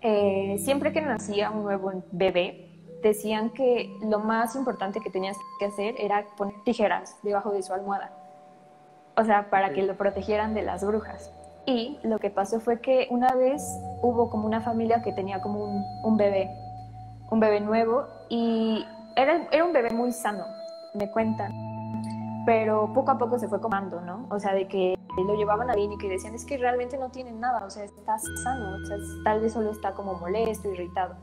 eh, 0.00 0.56
siempre 0.58 0.90
que 0.90 1.02
nacía 1.02 1.50
un 1.50 1.64
nuevo 1.64 1.92
bebé, 2.12 2.71
decían 3.02 3.50
que 3.50 3.96
lo 4.02 4.20
más 4.20 4.54
importante 4.56 5.00
que 5.00 5.10
tenías 5.10 5.36
que 5.58 5.66
hacer 5.66 5.94
era 5.98 6.24
poner 6.36 6.54
tijeras 6.64 7.16
debajo 7.22 7.50
de 7.50 7.62
su 7.62 7.72
almohada. 7.72 8.12
O 9.16 9.24
sea, 9.24 9.50
para 9.50 9.72
que 9.72 9.82
lo 9.82 9.96
protegieran 9.96 10.54
de 10.54 10.62
las 10.62 10.84
brujas. 10.84 11.32
Y 11.66 11.98
lo 12.02 12.18
que 12.18 12.30
pasó 12.30 12.60
fue 12.60 12.80
que 12.80 13.06
una 13.10 13.34
vez 13.34 13.62
hubo 14.02 14.30
como 14.30 14.46
una 14.46 14.60
familia 14.60 15.02
que 15.02 15.12
tenía 15.12 15.40
como 15.40 15.62
un, 15.64 15.84
un 16.02 16.16
bebé, 16.16 16.50
un 17.30 17.40
bebé 17.40 17.60
nuevo, 17.60 18.06
y 18.28 18.84
era, 19.16 19.48
era 19.52 19.64
un 19.64 19.72
bebé 19.72 19.90
muy 19.90 20.12
sano, 20.12 20.44
me 20.94 21.10
cuentan 21.10 21.52
pero 22.44 22.92
poco 22.92 23.10
a 23.10 23.18
poco 23.18 23.38
se 23.38 23.48
fue 23.48 23.60
comando, 23.60 24.00
¿no? 24.00 24.26
O 24.30 24.38
sea, 24.38 24.54
de 24.54 24.66
que 24.66 24.98
lo 25.16 25.34
llevaban 25.34 25.70
a 25.70 25.74
bien 25.74 25.92
y 25.92 25.98
que 25.98 26.08
decían, 26.08 26.34
es 26.34 26.44
que 26.44 26.56
realmente 26.56 26.98
no 26.98 27.10
tienen 27.10 27.40
nada, 27.40 27.64
o 27.64 27.70
sea, 27.70 27.84
está 27.84 28.18
sano, 28.18 28.76
o 28.82 28.86
sea, 28.86 28.96
tal 29.24 29.40
vez 29.40 29.52
solo 29.52 29.70
está 29.70 29.92
como 29.92 30.14
molesto, 30.14 30.70
irritado. 30.70 31.14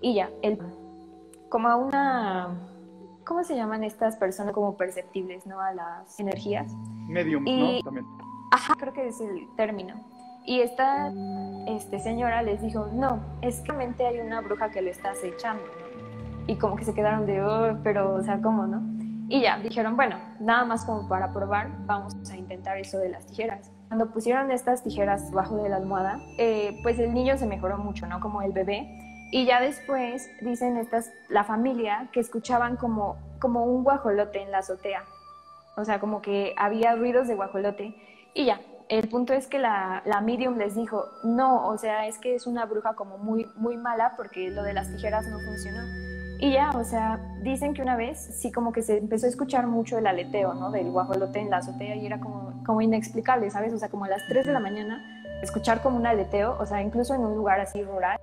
Y 0.00 0.14
ya, 0.14 0.30
él, 0.42 0.58
como 1.48 1.68
a 1.68 1.76
una, 1.76 2.48
¿cómo 3.24 3.44
se 3.44 3.56
llaman 3.56 3.84
estas 3.84 4.16
personas 4.16 4.54
como 4.54 4.76
perceptibles, 4.76 5.46
¿no? 5.46 5.60
A 5.60 5.72
las 5.72 6.18
energías. 6.20 6.72
Medium, 7.08 7.44
¿no? 7.44 7.82
También. 7.82 8.06
Ajá, 8.52 8.74
creo 8.78 8.92
que 8.92 9.08
es 9.08 9.20
el 9.20 9.48
término. 9.56 9.94
Y 10.44 10.60
esta 10.60 11.12
este, 11.66 11.98
señora 11.98 12.42
les 12.42 12.62
dijo, 12.62 12.88
no, 12.92 13.20
es 13.42 13.60
que 13.60 13.72
realmente 13.72 14.06
hay 14.06 14.20
una 14.20 14.40
bruja 14.40 14.70
que 14.70 14.80
lo 14.80 14.90
está 14.90 15.10
acechando, 15.10 15.62
¿no? 15.62 16.46
Y 16.46 16.56
como 16.56 16.76
que 16.76 16.86
se 16.86 16.94
quedaron 16.94 17.26
de, 17.26 17.42
oh, 17.42 17.78
pero, 17.82 18.14
o 18.14 18.22
sea, 18.22 18.40
¿cómo, 18.40 18.66
no? 18.66 18.80
Y 19.28 19.42
ya, 19.42 19.58
dijeron, 19.58 19.94
bueno, 19.94 20.16
nada 20.40 20.64
más 20.64 20.86
como 20.86 21.06
para 21.06 21.34
probar, 21.34 21.68
vamos 21.84 22.14
a 22.30 22.36
intentar 22.36 22.78
eso 22.78 22.98
de 22.98 23.10
las 23.10 23.26
tijeras. 23.26 23.70
Cuando 23.88 24.10
pusieron 24.10 24.50
estas 24.50 24.82
tijeras 24.82 25.30
bajo 25.30 25.56
de 25.62 25.68
la 25.68 25.76
almohada, 25.76 26.18
eh, 26.38 26.80
pues 26.82 26.98
el 26.98 27.12
niño 27.12 27.36
se 27.36 27.46
mejoró 27.46 27.76
mucho, 27.76 28.06
¿no? 28.06 28.20
Como 28.20 28.40
el 28.40 28.52
bebé. 28.52 29.07
Y 29.30 29.44
ya 29.44 29.60
después 29.60 30.30
dicen 30.40 30.76
estas, 30.76 31.12
la 31.28 31.44
familia, 31.44 32.08
que 32.12 32.20
escuchaban 32.20 32.76
como, 32.76 33.16
como 33.40 33.64
un 33.64 33.84
guajolote 33.84 34.40
en 34.40 34.50
la 34.50 34.58
azotea. 34.58 35.04
O 35.76 35.84
sea, 35.84 36.00
como 36.00 36.22
que 36.22 36.54
había 36.56 36.96
ruidos 36.96 37.28
de 37.28 37.34
guajolote 37.34 37.94
y 38.34 38.46
ya. 38.46 38.60
El 38.88 39.06
punto 39.08 39.34
es 39.34 39.46
que 39.46 39.58
la, 39.58 40.02
la 40.06 40.22
medium 40.22 40.56
les 40.56 40.74
dijo, 40.74 41.04
no, 41.22 41.68
o 41.68 41.76
sea, 41.76 42.06
es 42.06 42.18
que 42.18 42.34
es 42.34 42.46
una 42.46 42.64
bruja 42.64 42.94
como 42.94 43.18
muy, 43.18 43.46
muy 43.56 43.76
mala 43.76 44.14
porque 44.16 44.48
lo 44.48 44.62
de 44.62 44.72
las 44.72 44.90
tijeras 44.90 45.26
no 45.26 45.38
funcionó. 45.40 45.82
Y 46.40 46.52
ya, 46.52 46.70
o 46.70 46.84
sea, 46.84 47.20
dicen 47.42 47.74
que 47.74 47.82
una 47.82 47.96
vez 47.96 48.18
sí 48.18 48.50
como 48.50 48.72
que 48.72 48.80
se 48.80 48.96
empezó 48.96 49.26
a 49.26 49.28
escuchar 49.28 49.66
mucho 49.66 49.98
el 49.98 50.06
aleteo, 50.06 50.54
¿no? 50.54 50.70
Del 50.70 50.90
guajolote 50.90 51.38
en 51.40 51.50
la 51.50 51.58
azotea 51.58 51.96
y 51.96 52.06
era 52.06 52.18
como, 52.18 52.62
como 52.64 52.80
inexplicable, 52.80 53.50
¿sabes? 53.50 53.74
O 53.74 53.78
sea, 53.78 53.88
como 53.90 54.06
a 54.06 54.08
las 54.08 54.22
3 54.28 54.46
de 54.46 54.52
la 54.52 54.60
mañana, 54.60 55.02
escuchar 55.42 55.82
como 55.82 55.98
un 55.98 56.06
aleteo, 56.06 56.56
o 56.58 56.64
sea, 56.64 56.80
incluso 56.80 57.14
en 57.14 57.22
un 57.22 57.34
lugar 57.34 57.60
así 57.60 57.82
rural, 57.82 58.18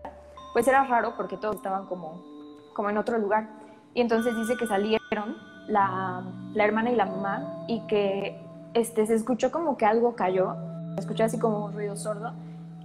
pues 0.56 0.70
era 0.70 0.86
raro 0.86 1.18
porque 1.18 1.36
todos 1.36 1.58
estaban 1.58 1.86
como, 1.86 2.24
como 2.72 2.90
en 2.90 2.98
otro 2.98 3.18
lugar. 3.18 3.50
Y 3.94 4.00
entonces 4.00 4.38
dice 4.38 4.56
que 4.58 4.66
salieron 4.66 5.36
la, 5.68 6.24
la 6.54 6.64
hermana 6.64 6.92
y 6.92 6.96
la 6.96 7.06
mamá 7.06 7.66
y 7.68 7.82
que 7.88 8.42
este, 8.74 9.06
se 9.06 9.16
escuchó 9.16 9.52
como 9.52 9.76
que 9.76 9.86
algo 9.86 10.16
cayó, 10.16 10.56
se 10.94 11.02
escuchó 11.02 11.26
así 11.26 11.38
como 11.38 11.66
un 11.66 11.74
ruido 11.74 11.98
sordo 11.98 12.32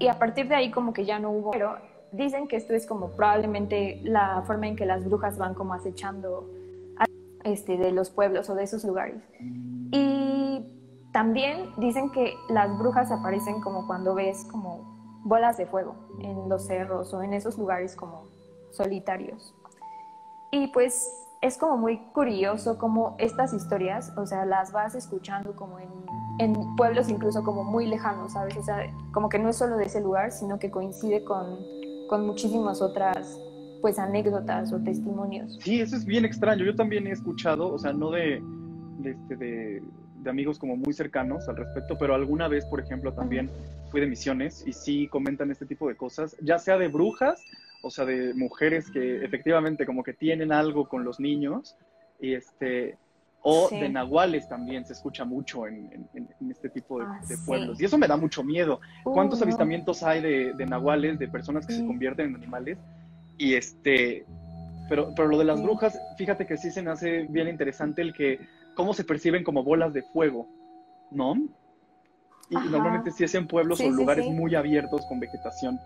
y 0.00 0.08
a 0.08 0.18
partir 0.18 0.48
de 0.48 0.56
ahí 0.56 0.72
como 0.72 0.92
que 0.92 1.04
ya 1.04 1.20
no 1.20 1.30
hubo, 1.30 1.52
pero 1.52 1.76
dicen 2.10 2.48
que 2.48 2.56
esto 2.56 2.74
es 2.74 2.88
como 2.88 3.10
probablemente 3.10 4.00
la 4.02 4.42
forma 4.48 4.66
en 4.66 4.74
que 4.74 4.84
las 4.84 5.04
brujas 5.04 5.38
van 5.38 5.54
como 5.54 5.72
acechando 5.72 6.50
este, 7.44 7.76
de 7.76 7.92
los 7.92 8.10
pueblos 8.10 8.50
o 8.50 8.56
de 8.56 8.64
esos 8.64 8.82
lugares. 8.82 9.22
Y 9.92 10.66
también 11.12 11.70
dicen 11.76 12.10
que 12.10 12.34
las 12.48 12.76
brujas 12.80 13.12
aparecen 13.12 13.60
como 13.60 13.86
cuando 13.86 14.16
ves 14.16 14.44
como 14.50 14.89
bolas 15.24 15.56
de 15.56 15.66
fuego 15.66 15.94
en 16.20 16.48
los 16.48 16.66
cerros 16.66 17.12
o 17.14 17.22
en 17.22 17.34
esos 17.34 17.58
lugares 17.58 17.94
como 17.96 18.26
solitarios. 18.70 19.54
Y 20.50 20.68
pues 20.68 21.28
es 21.40 21.56
como 21.56 21.76
muy 21.78 21.98
curioso 22.12 22.76
como 22.78 23.16
estas 23.18 23.54
historias, 23.54 24.12
o 24.16 24.26
sea, 24.26 24.44
las 24.44 24.72
vas 24.72 24.94
escuchando 24.94 25.54
como 25.56 25.78
en, 25.78 25.88
en, 26.38 26.76
pueblos 26.76 27.08
incluso 27.08 27.42
como 27.42 27.64
muy 27.64 27.86
lejanos, 27.86 28.32
¿sabes? 28.32 28.56
O 28.56 28.62
sea, 28.62 28.92
como 29.12 29.28
que 29.28 29.38
no 29.38 29.48
es 29.48 29.56
solo 29.56 29.76
de 29.76 29.84
ese 29.84 30.00
lugar, 30.00 30.32
sino 30.32 30.58
que 30.58 30.70
coincide 30.70 31.24
con, 31.24 31.58
con 32.08 32.26
muchísimas 32.26 32.82
otras, 32.82 33.40
pues, 33.80 33.98
anécdotas 33.98 34.72
o 34.72 34.80
testimonios. 34.80 35.58
Sí, 35.62 35.80
eso 35.80 35.96
es 35.96 36.04
bien 36.04 36.26
extraño. 36.26 36.64
Yo 36.64 36.74
también 36.74 37.06
he 37.06 37.12
escuchado, 37.12 37.72
o 37.72 37.78
sea, 37.78 37.94
no 37.94 38.10
de, 38.10 38.42
de, 38.98 39.10
este, 39.12 39.36
de, 39.36 39.82
de 40.16 40.30
amigos 40.30 40.58
como 40.58 40.76
muy 40.76 40.92
cercanos 40.92 41.48
al 41.48 41.56
respecto, 41.56 41.96
pero 41.98 42.14
alguna 42.14 42.48
vez, 42.48 42.66
por 42.66 42.80
ejemplo, 42.80 43.14
también 43.14 43.50
fui 43.90 44.00
de 44.00 44.06
misiones 44.06 44.64
y 44.66 44.72
sí 44.72 45.08
comentan 45.08 45.50
este 45.50 45.66
tipo 45.66 45.88
de 45.88 45.96
cosas, 45.96 46.36
ya 46.40 46.58
sea 46.58 46.78
de 46.78 46.88
brujas 46.88 47.44
o 47.82 47.90
sea, 47.90 48.04
de 48.04 48.34
mujeres 48.34 48.90
que 48.90 49.24
efectivamente 49.24 49.86
como 49.86 50.02
que 50.02 50.12
tienen 50.12 50.52
algo 50.52 50.88
con 50.88 51.04
los 51.04 51.20
niños, 51.20 51.76
y 52.20 52.34
este, 52.34 52.96
o 53.42 53.68
de 53.70 53.88
nahuales 53.88 54.48
también 54.48 54.84
se 54.84 54.92
escucha 54.92 55.24
mucho 55.24 55.66
en, 55.66 56.06
este 56.50 56.68
tipo 56.68 56.98
de, 56.98 57.06
ah, 57.06 57.20
pueblos. 57.46 57.80
Y 57.80 57.84
eso 57.86 57.96
me 57.96 58.06
da 58.06 58.16
mucho 58.16 58.44
miedo. 58.44 58.80
¿Cuántos 59.02 59.40
avistamientos 59.40 60.02
hay 60.02 60.20
de, 60.20 60.66
nahuales, 60.66 61.18
de 61.18 61.28
personas 61.28 61.66
que 61.66 61.72
se 61.72 61.86
convierten 61.86 62.28
en 62.28 62.34
animales? 62.34 62.78
Y 63.38 63.54
este, 63.54 64.26
pero, 64.88 65.14
pero 65.16 65.28
lo 65.28 65.38
de 65.38 65.44
las 65.44 65.62
brujas, 65.62 65.98
fíjate 66.18 66.46
que 66.46 66.58
sí 66.58 66.70
se 66.70 66.82
me 66.82 66.90
hace 66.90 67.26
bien 67.30 67.48
interesante 67.48 68.02
el 68.02 68.12
que, 68.12 68.40
cómo 68.74 68.92
se 68.92 69.04
perciben 69.04 69.42
como 69.42 69.64
bolas 69.64 69.94
de 69.94 70.02
fuego, 70.02 70.46
¿no? 71.10 71.34
Y 72.50 72.56
normalmente 72.56 73.12
sí 73.12 73.24
es 73.24 73.34
en 73.34 73.46
pueblos 73.46 73.80
o 73.80 73.88
lugares 73.88 74.26
muy 74.26 74.54
abiertos 74.54 75.06
con 75.06 75.20
vegetación. 75.20 75.80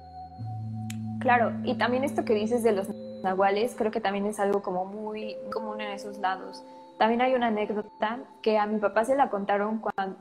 Claro, 1.21 1.53
y 1.63 1.75
también 1.77 2.05
esto 2.05 2.25
que 2.25 2.35
dices 2.35 2.63
de 2.63 2.73
los 2.73 2.89
nahuales, 3.23 3.75
creo 3.77 3.91
que 3.91 4.01
también 4.01 4.27
es 4.27 4.41
algo 4.41 4.63
como 4.63 4.85
muy 4.85 5.37
común 5.53 5.81
en 5.81 5.93
esos 5.93 6.19
lados. 6.19 6.63
También 6.99 7.23
hay 7.23 7.35
una 7.35 7.49
anécdota 7.49 8.21
que 8.41 8.57
a 8.59 8.67
mi 8.67 8.79
papá 8.79 9.05
se 9.05 9.17
la 9.17 9.29
contaron 9.29 9.79
cuando, 9.79 10.17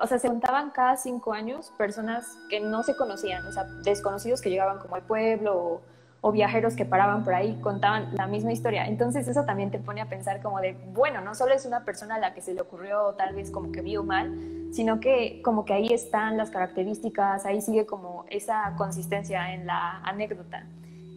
o 0.00 0.06
sea, 0.06 0.18
se 0.18 0.28
contaban 0.28 0.70
cada 0.70 0.96
cinco 0.96 1.32
años 1.32 1.72
personas 1.78 2.26
que 2.50 2.60
no 2.60 2.82
se 2.82 2.96
conocían, 2.96 3.46
o 3.46 3.52
sea, 3.52 3.64
desconocidos 3.82 4.40
que 4.40 4.50
llegaban 4.50 4.78
como 4.78 4.96
al 4.96 5.02
pueblo 5.02 5.56
o, 5.56 5.80
o 6.20 6.32
viajeros 6.32 6.74
que 6.74 6.84
paraban 6.84 7.22
por 7.22 7.34
ahí, 7.34 7.58
contaban 7.60 8.14
la 8.14 8.26
misma 8.26 8.52
historia. 8.52 8.86
Entonces 8.86 9.28
eso 9.28 9.44
también 9.44 9.70
te 9.70 9.78
pone 9.78 10.00
a 10.00 10.06
pensar 10.06 10.42
como 10.42 10.60
de, 10.60 10.76
bueno, 10.92 11.20
no 11.20 11.34
solo 11.34 11.54
es 11.54 11.64
una 11.64 11.84
persona 11.84 12.16
a 12.16 12.18
la 12.18 12.34
que 12.34 12.40
se 12.40 12.54
le 12.54 12.60
ocurrió 12.60 13.14
tal 13.16 13.34
vez 13.34 13.50
como 13.50 13.70
que 13.70 13.82
vio 13.82 14.02
mal, 14.02 14.32
sino 14.72 14.98
que 14.98 15.40
como 15.42 15.64
que 15.64 15.74
ahí 15.74 15.92
están 15.92 16.36
las 16.36 16.50
características, 16.50 17.46
ahí 17.46 17.60
sigue 17.60 17.86
como 17.86 18.24
esa 18.30 18.74
consistencia 18.76 19.54
en 19.54 19.66
la 19.66 19.98
anécdota. 19.98 20.66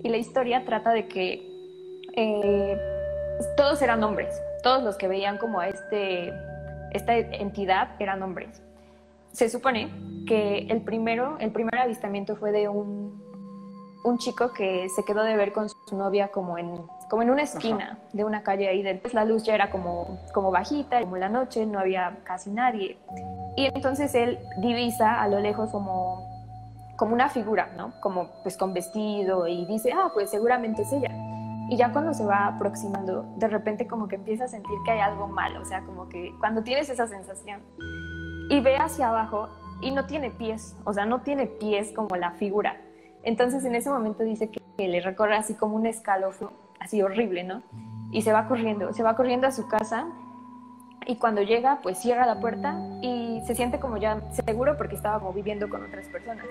Y 0.04 0.10
la 0.10 0.18
historia 0.18 0.66
trata 0.66 0.92
de 0.92 1.08
que 1.08 1.48
eh, 2.16 2.78
todos 3.58 3.82
eran 3.82 4.04
hombres, 4.04 4.40
todos 4.64 4.84
los 4.84 4.98
que 4.98 5.08
veían 5.08 5.38
como 5.40 5.60
a 5.60 5.68
este, 5.68 6.32
esta 6.92 7.18
entidad 7.18 7.90
eran 8.00 8.22
hombres. 8.22 8.62
Se 9.32 9.50
supone 9.50 9.90
que 10.28 10.68
el 10.70 10.82
primero, 10.82 11.38
el 11.40 11.52
primer 11.52 11.78
avistamiento 11.78 12.36
fue 12.36 12.52
de 12.52 12.68
un, 12.68 13.21
un 14.04 14.18
chico 14.18 14.52
que 14.52 14.90
se 14.90 15.04
quedó 15.04 15.24
de 15.24 15.36
ver 15.36 15.54
con 15.54 15.70
su 15.70 15.96
novia 15.96 16.30
como 16.30 16.58
en, 16.58 16.86
como 17.10 17.22
en 17.22 17.30
una 17.30 17.44
esquina 17.44 18.00
de 18.14 18.24
una 18.24 18.44
calle 18.44 18.68
ahí. 18.68 18.82
Después 18.82 19.14
la 19.14 19.26
luz 19.26 19.44
ya 19.44 19.56
era 19.56 19.70
como, 19.70 20.20
como 20.34 20.52
bajita, 20.52 21.02
como 21.02 21.18
la 21.18 21.30
noche, 21.30 21.66
no 21.66 21.80
había 21.80 22.18
casi 22.24 22.50
nadie. 22.50 22.98
Y 23.56 23.66
entonces 23.66 24.14
él 24.16 24.40
divisa 24.58 25.22
a 25.22 25.28
lo 25.28 25.40
lejos 25.40 25.72
como, 25.72 26.26
como 26.98 27.14
una 27.14 27.30
figura, 27.30 27.70
¿no? 27.78 27.94
Como 28.00 28.30
pues 28.44 28.58
con 28.58 28.74
vestido 28.74 29.48
y 29.48 29.66
dice, 29.66 29.92
ah, 29.94 30.12
pues 30.14 30.30
seguramente 30.30 30.82
es 30.84 30.92
ella. 30.94 31.12
Y 31.70 31.78
ya 31.78 31.92
cuando 31.94 32.14
se 32.14 32.26
va 32.26 32.48
aproximando, 32.48 33.24
de 33.38 33.48
repente 33.48 33.88
como 33.88 34.08
que 34.08 34.16
empieza 34.16 34.46
a 34.46 34.48
sentir 34.48 34.78
que 34.84 34.92
hay 34.92 35.00
algo 35.00 35.28
malo, 35.28 35.62
o 35.62 35.66
sea, 35.66 35.82
como 35.82 36.10
que 36.10 36.34
cuando 36.40 36.64
tienes 36.64 36.90
esa 36.90 37.08
sensación 37.08 37.62
y 38.50 38.60
ve 38.60 38.76
hacia 38.76 39.08
abajo 39.08 39.48
y 39.80 39.92
no 39.92 40.06
tiene 40.06 40.32
pies, 40.32 40.76
o 40.84 40.92
sea, 40.92 41.06
no 41.06 41.22
tiene 41.22 41.48
pies 41.48 41.94
como 41.94 42.16
la 42.18 42.32
figura. 42.32 42.76
Entonces 43.24 43.64
en 43.66 43.76
ese 43.76 43.90
momento 43.90 44.24
dice 44.24 44.50
que, 44.50 44.62
que 44.78 44.88
le 44.88 45.02
recorre 45.02 45.36
así 45.36 45.54
como 45.54 45.76
un 45.76 45.86
escalofrío, 45.86 46.52
así 46.80 47.02
horrible, 47.02 47.44
¿no? 47.44 47.62
Y 48.12 48.24
se 48.24 48.34
va 48.34 48.48
corriendo, 48.48 48.94
se 48.94 49.04
va 49.04 49.16
corriendo 49.16 49.48
a 49.48 49.52
su 49.52 49.68
casa 49.68 50.08
y 51.06 51.16
cuando 51.16 51.42
llega, 51.42 51.80
pues 51.82 51.98
cierra 51.98 52.26
la 52.26 52.40
puerta 52.40 52.80
y 53.02 53.42
se 53.46 53.56
siente 53.56 53.80
como 53.80 53.98
ya 53.98 54.22
seguro 54.46 54.78
porque 54.78 54.96
estaba 54.96 55.20
como 55.20 55.34
viviendo 55.34 55.68
con 55.70 55.84
otras 55.84 56.08
personas. 56.08 56.46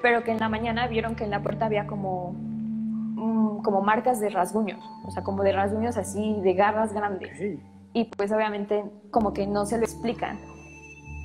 Pero 0.00 0.22
que 0.22 0.30
en 0.30 0.38
la 0.38 0.48
mañana 0.48 0.86
vieron 0.86 1.16
que 1.16 1.24
en 1.24 1.30
la 1.30 1.42
puerta 1.42 1.66
había 1.66 1.86
como, 1.86 2.32
mm, 2.32 3.62
como 3.62 3.82
marcas 3.82 4.20
de 4.20 4.30
rasguños, 4.30 4.82
o 5.04 5.10
sea, 5.10 5.22
como 5.22 5.42
de 5.42 5.52
rasguños 5.52 5.96
así, 5.96 6.40
de 6.40 6.54
garras 6.54 6.92
grandes. 6.92 7.60
Y 7.92 8.04
pues 8.04 8.30
obviamente 8.30 8.84
como 9.10 9.32
que 9.32 9.46
no 9.46 9.66
se 9.66 9.76
lo 9.76 9.84
explican. 9.84 10.38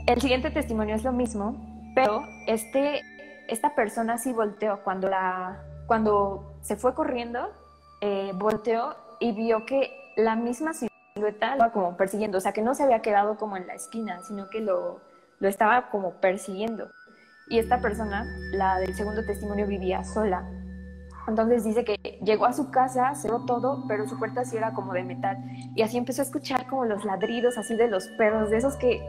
El 0.08 0.20
siguiente 0.20 0.50
testimonio 0.50 0.96
es 0.96 1.04
lo 1.04 1.12
mismo, 1.12 1.56
pero 1.94 2.24
este, 2.48 3.02
esta 3.48 3.76
persona 3.76 4.18
sí 4.18 4.34
volteó 4.34 4.82
cuando, 4.84 5.10
la, 5.10 5.64
cuando 5.88 6.58
se 6.62 6.76
fue 6.76 6.94
corriendo, 6.94 7.52
eh, 8.02 8.32
volteó 8.36 8.96
y 9.20 9.32
vio 9.32 9.66
que 9.66 9.92
la 10.18 10.36
misma 10.36 10.74
silueta 10.74 11.72
como 11.72 11.98
persiguiendo, 11.98 12.38
o 12.38 12.42
sea, 12.42 12.54
que 12.54 12.62
no 12.62 12.76
se 12.76 12.84
había 12.84 13.02
quedado 13.02 13.38
como 13.38 13.58
en 13.58 13.68
la 13.68 13.74
esquina, 13.74 14.22
sino 14.24 14.50
que 14.50 14.62
lo, 14.62 15.00
lo 15.40 15.48
estaba 15.48 15.90
como 15.90 16.16
persiguiendo. 16.16 16.90
Y 17.48 17.60
esta 17.60 17.80
persona, 17.80 18.26
la 18.52 18.80
del 18.80 18.96
segundo 18.96 19.24
testimonio, 19.26 19.68
vivía 19.68 20.04
sola. 20.04 20.50
Entonces 21.28 21.64
dice 21.64 21.84
que 21.84 21.96
llegó 22.24 22.46
a 22.46 22.54
su 22.54 22.70
casa, 22.70 23.14
cerró 23.16 23.46
todo, 23.46 23.86
pero 23.88 24.08
su 24.08 24.18
puerta 24.18 24.46
sí 24.46 24.58
era 24.58 24.74
como 24.74 24.94
de 24.94 25.04
metal. 25.04 25.38
Y 25.76 25.82
así 25.82 25.98
empezó 25.98 26.22
a 26.22 26.26
escuchar 26.26 26.68
como 26.68 26.86
los 26.86 27.04
ladridos 27.06 27.58
así 27.58 27.76
de 27.76 27.88
los 27.88 28.08
perros, 28.18 28.50
de 28.50 28.58
esos 28.58 28.76
que, 28.78 29.02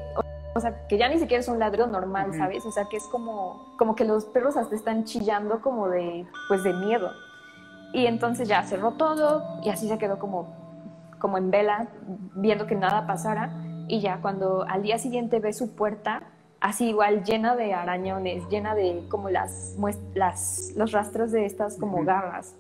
o 0.57 0.61
sea, 0.61 0.87
que 0.89 0.99
ya 0.99 1.09
ni 1.09 1.19
siquiera 1.19 1.41
es 1.41 1.49
un 1.49 1.59
ladrido 1.59 1.87
normal, 1.87 2.33
¿sabes? 2.35 2.65
O 2.65 2.73
sea, 2.73 2.87
que 2.91 2.97
es 2.97 3.05
como, 3.05 3.75
como 3.79 3.95
que 3.95 4.05
los 4.05 4.25
perros 4.25 4.57
hasta 4.57 4.75
están 4.75 5.05
chillando 5.05 5.61
como 5.61 5.89
de, 5.89 6.27
pues 6.49 6.63
de 6.65 6.73
miedo. 6.73 7.11
Y 7.93 8.07
entonces 8.07 8.49
ya 8.49 8.63
cerró 8.65 8.93
todo 8.93 9.43
y 9.63 9.71
así 9.71 9.89
se 9.89 9.99
quedó 9.99 10.19
como 10.19 10.67
como 11.19 11.39
en 11.39 11.51
vela, 11.51 11.89
viendo 12.35 12.67
que 12.67 12.75
nada 12.75 13.07
pasara, 13.07 13.51
y 13.89 14.01
ya 14.01 14.21
cuando 14.21 14.65
al 14.69 14.83
día 14.83 14.99
siguiente 14.99 15.41
ve 15.41 15.53
su 15.53 15.75
puerta, 15.75 16.23
así 16.61 16.89
igual 16.89 17.25
llena 17.25 17.57
de 17.57 17.75
arañones, 17.75 18.49
llena 18.49 18.75
de 18.75 19.07
como 19.09 19.31
las, 19.31 19.77
las 20.15 20.73
los 20.77 20.93
rastros 20.93 21.33
de 21.33 21.47
estas 21.47 21.79
como 21.79 22.05
garras. 22.05 22.55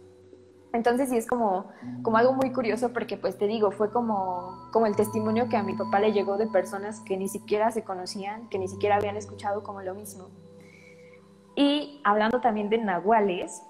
Entonces 0.73 1.08
sí 1.08 1.16
es 1.16 1.26
como, 1.26 1.66
como 2.02 2.18
algo 2.18 2.35
muy 2.35 2.52
curioso 2.52 2.92
porque 2.92 3.16
pues 3.16 3.38
te 3.38 3.46
digo, 3.46 3.70
fue 3.70 3.90
como, 3.90 4.68
como 4.73 4.87
el 4.87 4.94
testimonio 4.94 5.49
que 5.49 5.56
a 5.56 5.62
mi 5.62 5.75
papá 5.75 6.00
le 6.00 6.12
llegó 6.12 6.37
de 6.37 6.46
personas 6.46 7.00
que 7.00 7.16
ni 7.16 7.28
siquiera 7.28 7.70
se 7.70 7.82
conocían, 7.82 8.49
que 8.49 8.58
ni 8.58 8.68
siquiera 8.68 8.96
habían 8.96 9.16
escuchado 9.16 9.62
como 9.62 9.80
lo 9.82 9.94
mismo. 9.94 10.28
Y 11.54 12.00
hablando 12.04 12.40
también 12.40 12.68
de 12.68 12.78
nahuales, 12.78 13.62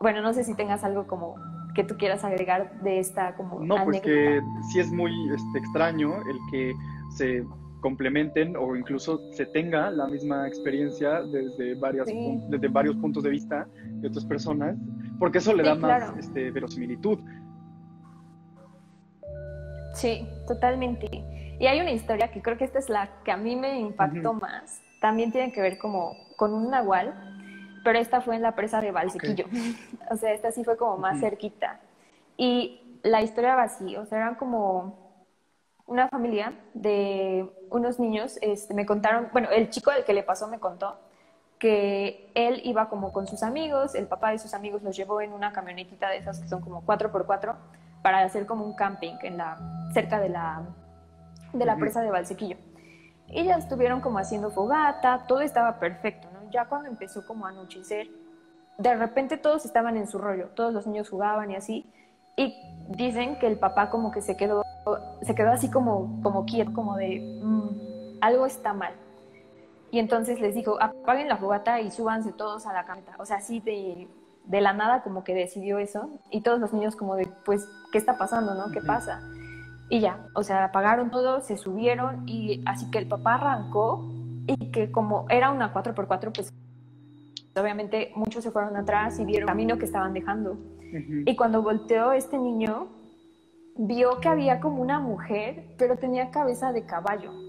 bueno, 0.00 0.20
no 0.20 0.32
sé 0.32 0.42
si 0.42 0.54
tengas 0.54 0.82
algo 0.82 1.06
como 1.06 1.36
que 1.74 1.84
tú 1.84 1.96
quieras 1.96 2.24
agregar 2.24 2.80
de 2.82 2.98
esta 2.98 3.34
como 3.36 3.60
No, 3.60 3.84
pues 3.84 4.00
que 4.00 4.40
sí 4.70 4.80
es 4.80 4.90
muy 4.90 5.12
este, 5.32 5.58
extraño 5.58 6.16
el 6.16 6.38
que 6.50 6.72
se 7.16 7.44
complementen 7.80 8.56
o 8.56 8.76
incluso 8.76 9.20
se 9.32 9.46
tenga 9.46 9.90
la 9.90 10.06
misma 10.06 10.46
experiencia 10.46 11.22
desde, 11.22 11.74
varias, 11.74 12.06
desde 12.48 12.68
varios 12.68 12.96
puntos 12.96 13.22
de 13.22 13.30
vista 13.30 13.68
de 14.00 14.08
otras 14.08 14.24
personas, 14.24 14.76
porque 15.22 15.38
eso 15.38 15.54
le 15.54 15.62
da 15.62 15.76
más 15.76 16.18
este, 16.18 16.50
verosimilitud. 16.50 17.20
Sí, 19.94 20.26
totalmente. 20.48 21.06
Y 21.60 21.66
hay 21.68 21.80
una 21.80 21.92
historia 21.92 22.32
que 22.32 22.42
creo 22.42 22.58
que 22.58 22.64
esta 22.64 22.80
es 22.80 22.88
la 22.88 23.08
que 23.22 23.30
a 23.30 23.36
mí 23.36 23.54
me 23.54 23.78
impactó 23.78 24.32
más. 24.32 24.82
También 25.00 25.30
tiene 25.30 25.52
que 25.52 25.60
ver 25.60 25.78
como 25.78 26.16
con 26.34 26.52
un 26.52 26.70
nahual, 26.70 27.14
pero 27.84 28.00
esta 28.00 28.20
fue 28.20 28.34
en 28.34 28.42
la 28.42 28.56
presa 28.56 28.80
de 28.80 28.90
Valsequillo. 28.90 29.46
o 30.10 30.16
sea, 30.16 30.32
esta 30.32 30.50
sí 30.50 30.64
fue 30.64 30.76
como 30.76 30.96
más 30.98 31.20
cerquita. 31.20 31.78
Y 32.36 32.98
la 33.04 33.22
historia 33.22 33.54
va 33.54 33.62
así, 33.62 33.94
o 33.94 34.04
sea, 34.04 34.18
eran 34.18 34.34
como 34.34 35.22
una 35.86 36.08
familia 36.08 36.52
de 36.74 37.48
unos 37.70 38.00
niños, 38.00 38.40
este, 38.42 38.74
me 38.74 38.86
contaron, 38.86 39.28
bueno, 39.32 39.50
el 39.50 39.70
chico 39.70 39.92
al 39.92 40.04
que 40.04 40.14
le 40.14 40.24
pasó 40.24 40.48
me 40.48 40.58
contó 40.58 40.98
que 41.62 42.28
él 42.34 42.60
iba 42.64 42.88
como 42.88 43.12
con 43.12 43.28
sus 43.28 43.44
amigos, 43.44 43.94
el 43.94 44.08
papá 44.08 44.32
de 44.32 44.40
sus 44.40 44.52
amigos 44.52 44.82
los 44.82 44.96
llevó 44.96 45.20
en 45.20 45.32
una 45.32 45.52
camionetita 45.52 46.10
de 46.10 46.16
esas 46.16 46.40
que 46.40 46.48
son 46.48 46.60
como 46.60 46.84
4x4 46.84 47.54
para 48.02 48.18
hacer 48.24 48.46
como 48.46 48.64
un 48.64 48.74
camping 48.74 49.14
en 49.22 49.36
la, 49.36 49.58
cerca 49.94 50.18
de 50.18 50.28
la, 50.28 50.64
de 51.52 51.64
la 51.64 51.76
presa 51.76 52.00
de 52.00 52.10
Valsequillo. 52.10 52.56
Y 53.28 53.44
ya 53.44 53.58
estuvieron 53.58 54.00
como 54.00 54.18
haciendo 54.18 54.50
fogata, 54.50 55.24
todo 55.28 55.40
estaba 55.40 55.78
perfecto, 55.78 56.26
¿no? 56.34 56.50
Ya 56.50 56.64
cuando 56.64 56.88
empezó 56.88 57.24
como 57.24 57.46
a 57.46 57.50
anochecer, 57.50 58.08
de 58.78 58.96
repente 58.96 59.36
todos 59.36 59.64
estaban 59.64 59.96
en 59.96 60.08
su 60.08 60.18
rollo, 60.18 60.48
todos 60.56 60.74
los 60.74 60.88
niños 60.88 61.10
jugaban 61.10 61.52
y 61.52 61.54
así, 61.54 61.88
y 62.34 62.56
dicen 62.88 63.38
que 63.38 63.46
el 63.46 63.56
papá 63.56 63.88
como 63.88 64.10
que 64.10 64.20
se 64.20 64.36
quedó, 64.36 64.64
se 65.20 65.36
quedó 65.36 65.52
así 65.52 65.70
como, 65.70 66.20
como 66.24 66.44
quieto, 66.44 66.72
como 66.72 66.96
de, 66.96 67.40
mm, 67.40 68.18
algo 68.20 68.46
está 68.46 68.72
mal. 68.72 68.94
Y 69.92 69.98
entonces 69.98 70.40
les 70.40 70.54
dijo, 70.54 70.82
apaguen 70.82 71.28
la 71.28 71.36
fogata 71.36 71.82
y 71.82 71.90
súbanse 71.90 72.32
todos 72.32 72.66
a 72.66 72.72
la 72.72 72.86
camioneta. 72.86 73.14
O 73.18 73.26
sea, 73.26 73.36
así 73.36 73.60
de, 73.60 74.08
de 74.46 74.60
la 74.62 74.72
nada 74.72 75.02
como 75.02 75.22
que 75.22 75.34
decidió 75.34 75.78
eso. 75.78 76.08
Y 76.30 76.40
todos 76.40 76.58
los 76.58 76.72
niños 76.72 76.96
como 76.96 77.14
de, 77.14 77.28
pues, 77.44 77.68
¿qué 77.92 77.98
está 77.98 78.16
pasando, 78.16 78.54
no? 78.54 78.72
¿Qué 78.72 78.80
pasa? 78.80 79.20
Y 79.90 80.00
ya, 80.00 80.26
o 80.34 80.42
sea, 80.42 80.64
apagaron 80.64 81.10
todo, 81.10 81.42
se 81.42 81.58
subieron 81.58 82.26
y 82.26 82.62
así 82.64 82.90
que 82.90 82.96
el 82.96 83.06
papá 83.06 83.34
arrancó 83.34 84.10
y 84.46 84.70
que 84.70 84.90
como 84.90 85.26
era 85.28 85.50
una 85.50 85.74
4x4, 85.74 86.32
pues 86.34 86.50
obviamente 87.54 88.12
muchos 88.16 88.42
se 88.42 88.50
fueron 88.50 88.74
atrás 88.76 89.20
y 89.20 89.26
vieron 89.26 89.42
el 89.42 89.48
camino 89.48 89.76
que 89.76 89.84
estaban 89.84 90.14
dejando. 90.14 90.56
Y 91.26 91.36
cuando 91.36 91.60
volteó 91.60 92.12
este 92.12 92.38
niño, 92.38 92.88
vio 93.76 94.20
que 94.20 94.28
había 94.30 94.58
como 94.58 94.80
una 94.80 95.00
mujer, 95.00 95.74
pero 95.76 95.96
tenía 95.96 96.30
cabeza 96.30 96.72
de 96.72 96.86
caballo. 96.86 97.41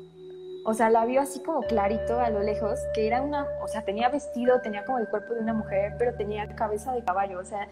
O 0.66 0.74
sea, 0.74 0.90
la 0.90 1.06
vio 1.06 1.22
así 1.22 1.42
como 1.44 1.62
clarito 1.62 2.20
a 2.20 2.30
lo 2.30 2.42
lejos, 2.42 2.80
que 2.94 3.06
era 3.06 3.22
una, 3.22 3.46
o 3.62 3.68
sea, 3.68 3.84
tenía 3.84 4.10
vestido, 4.10 4.62
tenía 4.62 4.86
como 4.86 5.00
el 5.00 5.10
cuerpo 5.10 5.34
de 5.34 5.42
una 5.42 5.54
mujer, 5.54 5.96
pero 6.00 6.16
tenía 6.16 6.48
cabeza 6.56 6.94
de 6.94 7.04
caballo. 7.04 7.40
O 7.40 7.44
sea, 7.44 7.68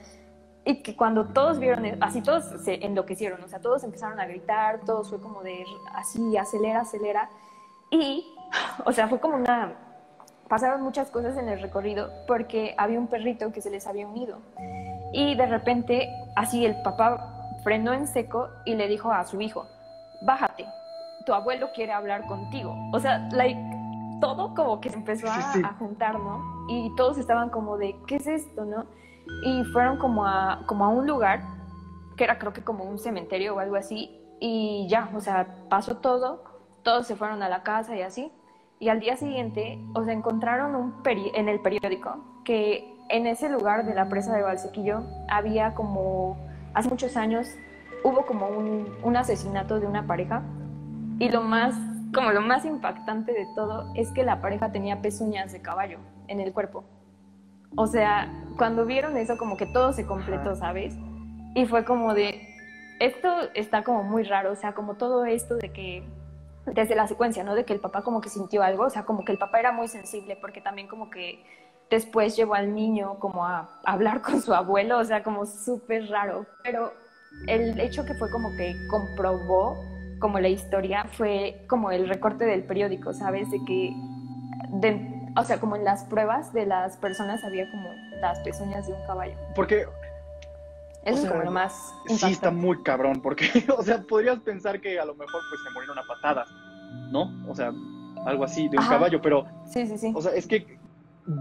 y 0.66 0.84
que 0.84 0.96
cuando 0.96 1.26
todos 1.28 1.58
vieron, 1.60 1.86
así 2.02 2.22
todos 2.22 2.46
se 2.64 2.86
enloquecieron, 2.86 3.42
o 3.44 3.48
sea, 3.48 3.60
todos 3.60 3.84
empezaron 3.84 4.20
a 4.20 4.26
gritar, 4.26 4.82
todos 4.86 5.10
fue 5.10 5.22
como 5.22 5.42
de 5.42 5.64
así, 5.94 6.38
acelera, 6.38 6.82
acelera. 6.82 7.30
Y, 7.90 8.26
o 8.86 8.92
sea, 8.92 9.08
fue 9.08 9.20
como 9.20 9.38
una, 9.38 9.74
pasaron 10.50 10.82
muchas 10.82 11.10
cosas 11.10 11.38
en 11.38 11.48
el 11.48 11.62
recorrido 11.62 12.10
porque 12.28 12.76
había 12.78 13.00
un 13.00 13.08
perrito 13.08 13.54
que 13.54 13.62
se 13.62 13.70
les 13.70 13.88
había 13.88 14.06
unido. 14.06 14.40
Y 15.14 15.36
de 15.36 15.46
repente, 15.46 16.10
así 16.36 16.66
el 16.66 16.82
papá 16.82 17.58
frenó 17.64 17.94
en 17.94 18.08
seco 18.08 18.50
y 18.66 18.76
le 18.76 18.88
dijo 18.88 19.12
a 19.12 19.26
su 19.26 19.40
hijo, 19.40 19.66
bájate, 20.22 20.66
tu 21.26 21.34
abuelo 21.34 21.70
quiere 21.74 21.92
hablar 21.92 22.26
contigo. 22.26 22.76
O 22.94 23.00
sea, 23.00 23.30
like, 23.32 23.60
todo 24.20 24.54
como 24.54 24.80
que 24.80 24.90
se 24.90 24.98
empezó 24.98 25.28
a, 25.28 25.74
juntar, 25.80 26.20
¿no? 26.20 26.66
Y 26.70 26.94
todos 26.96 27.18
estaban 27.18 27.50
como 27.50 27.78
de, 27.78 27.96
¿qué 28.08 28.18
es 28.18 28.28
esto, 28.28 28.66
no? 28.66 28.86
Y 29.44 29.64
fueron 29.66 29.98
como 29.98 30.26
a, 30.26 30.62
como 30.68 30.86
a 30.86 30.90
un 30.90 31.08
lugar, 31.08 31.42
que 32.18 32.24
era 32.24 32.38
creo 32.38 32.54
que 32.54 32.64
como 32.64 32.84
un 32.84 33.00
cementerio 33.00 33.56
o 33.56 33.60
algo 33.60 33.76
así, 33.76 34.20
y 34.40 34.88
ya, 34.90 35.10
o 35.16 35.22
sea, 35.22 35.48
pasó 35.70 35.98
todo, 35.98 36.44
todos 36.84 37.08
se 37.08 37.16
fueron 37.16 37.44
a 37.44 37.50
la 37.50 37.64
casa 37.64 37.96
y 37.96 38.02
así. 38.02 38.32
Y 38.80 38.90
al 38.90 39.00
día 39.00 39.16
siguiente, 39.16 39.80
o 39.94 40.04
sea, 40.04 40.14
encontraron 40.14 40.76
un 40.76 40.96
en 41.06 41.50
el 41.50 41.60
periódico 41.60 42.18
que 42.44 42.92
en 43.10 43.28
ese 43.28 43.50
lugar 43.50 43.86
de 43.86 43.94
la 43.94 44.10
presa 44.10 44.36
de 44.36 44.42
Valsequillo 44.42 45.04
había 45.30 45.76
como, 45.76 46.38
hace 46.74 46.90
muchos 46.90 47.18
años, 47.18 47.48
hubo 48.04 48.26
como 48.26 48.48
un, 48.48 49.16
asesinato 49.16 49.80
de 49.80 49.88
una 49.88 50.08
pareja 50.08 50.42
y 51.22 51.30
lo 51.30 51.42
más, 51.42 51.76
como 52.14 52.32
lo 52.32 52.42
más 52.42 52.66
impactante 52.66 53.32
de 53.32 53.48
todo 53.56 53.94
es 53.96 54.12
que 54.12 54.24
la 54.24 54.42
pareja 54.42 54.72
tenía 54.72 55.02
pezuñas 55.02 55.52
de 55.52 55.62
caballo 55.62 56.00
en 56.28 56.40
el 56.40 56.52
cuerpo. 56.52 56.84
O 57.76 57.86
sea, 57.88 58.30
cuando 58.58 58.86
vieron 58.86 59.16
eso 59.16 59.38
como 59.38 59.56
que 59.56 59.68
todo 59.68 59.94
se 59.94 60.06
completó, 60.06 60.56
¿sabes? 60.56 60.96
Y 61.54 61.68
fue 61.68 61.86
como 61.86 62.14
de, 62.16 62.42
esto 63.00 63.30
está 63.54 63.84
como 63.84 64.04
muy 64.04 64.24
raro, 64.24 64.52
o 64.52 64.56
sea, 64.56 64.74
como 64.74 64.96
todo 64.96 65.24
esto 65.26 65.58
de 65.58 65.72
que 65.72 66.04
desde 66.66 66.96
la 66.96 67.08
secuencia, 67.08 67.44
¿no? 67.44 67.54
De 67.54 67.66
que 67.66 67.74
el 67.74 67.80
papá 67.80 68.02
como 68.02 68.20
que 68.20 68.30
sintió 68.30 68.64
algo, 68.64 68.86
o 68.86 68.90
sea, 68.90 69.04
como 69.06 69.24
que 69.24 69.32
el 69.32 69.38
papá 69.38 69.60
era 69.60 69.72
muy 69.72 69.88
sensible 69.88 70.36
porque 70.42 70.60
también 70.60 70.88
como 70.88 71.12
que 71.12 71.46
Después 71.92 72.38
llevó 72.38 72.54
al 72.54 72.74
niño 72.74 73.20
como 73.20 73.46
a 73.46 73.70
hablar 73.84 74.22
con 74.22 74.42
su 74.42 74.54
abuelo, 74.54 74.98
o 74.98 75.04
sea, 75.04 75.24
como 75.24 75.46
súper 75.46 76.10
raro. 76.10 76.46
Pero 76.64 76.94
el 77.48 77.78
hecho 77.82 78.06
que 78.06 78.14
fue 78.14 78.32
como 78.32 78.50
que 78.56 78.74
comprobó 78.90 79.76
como 80.22 80.40
la 80.40 80.48
historia 80.48 81.06
fue 81.12 81.66
como 81.68 81.92
el 81.92 82.08
recorte 82.08 82.46
del 82.46 82.64
periódico, 82.64 83.12
¿sabes? 83.12 83.52
De 83.52 83.60
que, 83.66 83.94
o 85.36 85.44
sea, 85.44 85.60
como 85.60 85.76
en 85.76 85.84
las 85.84 86.06
pruebas 86.06 86.54
de 86.54 86.66
las 86.66 86.96
personas 86.96 87.44
había 87.44 87.70
como 87.70 87.90
las 88.22 88.40
pezuñas 88.40 88.88
de 88.88 88.94
un 88.94 89.06
caballo. 89.06 89.36
Porque... 89.54 89.86
Eso 91.04 91.24
es 91.24 91.30
como 91.30 91.42
lo 91.42 91.52
más... 91.52 91.74
Sí, 92.06 92.32
está 92.32 92.52
muy 92.52 92.82
cabrón, 92.84 93.22
porque, 93.22 93.48
o 93.78 93.82
sea, 93.82 94.04
podrías 94.04 94.40
pensar 94.40 94.80
que 94.80 95.00
a 95.00 95.06
lo 95.06 95.16
mejor 95.16 95.42
pues 95.50 95.62
se 95.64 95.74
murieron 95.74 95.98
a 95.98 96.04
patadas, 96.04 96.48
¿no? 97.12 97.34
O 97.50 97.56
sea, 97.56 97.74
algo 98.28 98.44
así 98.44 98.70
de 98.70 98.78
un 98.78 98.86
caballo, 98.86 99.20
pero... 99.20 99.46
Sí, 99.66 99.88
sí, 99.88 99.98
sí. 99.98 100.14
O 100.16 100.22
sea, 100.22 100.34
es 100.34 100.46
que 100.46 100.78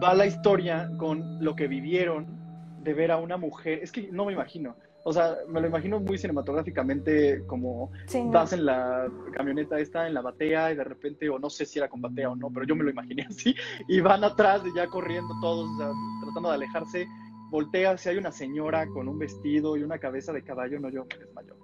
va 0.02 0.14
la 0.14 0.24
historia 0.24 0.90
con 0.96 1.44
lo 1.44 1.54
que 1.54 1.68
vivieron 1.68 2.26
de 2.82 2.94
ver 2.94 3.10
a 3.12 3.18
una 3.18 3.36
mujer. 3.36 3.80
Es 3.82 3.92
que 3.92 4.08
no 4.10 4.24
me 4.24 4.32
imagino. 4.32 4.74
O 5.02 5.12
sea, 5.12 5.36
me 5.48 5.60
lo 5.60 5.68
imagino 5.68 5.98
muy 5.98 6.18
cinematográficamente 6.18 7.42
como 7.46 7.90
vas 8.26 8.52
en 8.52 8.66
la 8.66 9.08
camioneta 9.32 9.78
esta, 9.78 10.06
en 10.06 10.14
la 10.14 10.20
batea, 10.20 10.72
y 10.72 10.76
de 10.76 10.84
repente, 10.84 11.28
o 11.30 11.38
no 11.38 11.48
sé 11.48 11.64
si 11.64 11.78
era 11.78 11.88
con 11.88 12.02
batea 12.02 12.30
o 12.30 12.36
no, 12.36 12.50
pero 12.50 12.66
yo 12.66 12.76
me 12.76 12.84
lo 12.84 12.90
imaginé 12.90 13.22
así, 13.28 13.54
y 13.88 14.00
van 14.00 14.24
atrás 14.24 14.62
y 14.66 14.76
ya 14.76 14.86
corriendo 14.88 15.32
todos, 15.40 15.68
tratando 16.22 16.50
de 16.50 16.54
alejarse, 16.54 17.06
voltea, 17.50 17.96
si 17.96 18.10
hay 18.10 18.18
una 18.18 18.30
señora 18.30 18.86
con 18.88 19.08
un 19.08 19.18
vestido 19.18 19.76
y 19.76 19.82
una 19.82 19.98
cabeza 19.98 20.32
de 20.32 20.44
caballo, 20.44 20.78
no, 20.78 20.90
yo 20.90 21.04
me 21.04 21.24
desmayo. 21.24 21.56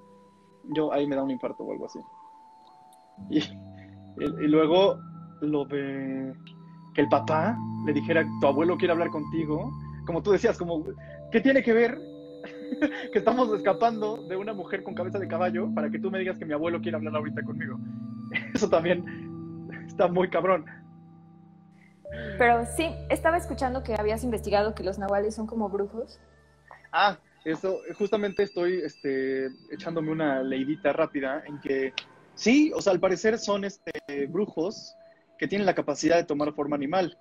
Yo 0.74 0.92
ahí 0.92 1.06
me 1.06 1.14
da 1.14 1.22
un 1.22 1.30
infarto 1.30 1.62
o 1.62 1.72
algo 1.72 1.86
así. 1.86 2.00
Y, 3.30 3.38
y 3.38 4.48
luego 4.48 4.98
lo 5.42 5.64
de 5.66 6.34
que 6.94 7.02
el 7.02 7.08
papá 7.08 7.56
le 7.84 7.92
dijera, 7.92 8.26
tu 8.40 8.46
abuelo 8.46 8.76
quiere 8.76 8.92
hablar 8.92 9.10
contigo, 9.10 9.70
como 10.06 10.22
tú 10.22 10.32
decías, 10.32 10.56
como, 10.56 10.82
¿qué 11.30 11.40
tiene 11.40 11.62
que 11.62 11.72
ver 11.72 11.98
que 13.12 13.18
estamos 13.18 13.52
escapando 13.54 14.16
de 14.28 14.36
una 14.36 14.52
mujer 14.52 14.82
con 14.82 14.94
cabeza 14.94 15.18
de 15.18 15.28
caballo 15.28 15.72
para 15.74 15.90
que 15.90 15.98
tú 15.98 16.10
me 16.10 16.18
digas 16.18 16.38
que 16.38 16.44
mi 16.44 16.52
abuelo 16.52 16.80
quiere 16.80 16.96
hablar 16.96 17.16
ahorita 17.16 17.42
conmigo? 17.42 17.78
Eso 18.54 18.68
también 18.68 19.66
está 19.86 20.08
muy 20.08 20.28
cabrón. 20.28 20.66
Pero 22.38 22.64
sí, 22.76 22.90
estaba 23.10 23.36
escuchando 23.36 23.82
que 23.82 23.94
habías 23.94 24.24
investigado 24.24 24.74
que 24.74 24.84
los 24.84 24.98
nahuales 24.98 25.34
son 25.34 25.46
como 25.46 25.68
brujos. 25.68 26.18
Ah, 26.92 27.18
eso, 27.44 27.80
justamente 27.98 28.42
estoy 28.42 28.80
este, 28.82 29.46
echándome 29.70 30.10
una 30.10 30.42
leidita 30.42 30.92
rápida 30.92 31.42
en 31.46 31.60
que 31.60 31.92
sí, 32.34 32.72
o 32.74 32.82
sea, 32.82 32.92
al 32.92 33.00
parecer 33.00 33.38
son 33.38 33.64
este, 33.64 34.26
brujos 34.28 34.96
que 35.38 35.46
tiene 35.46 35.64
la 35.64 35.74
capacidad 35.74 36.16
de 36.16 36.24
tomar 36.24 36.52
forma 36.54 36.76
animal. 36.76 37.16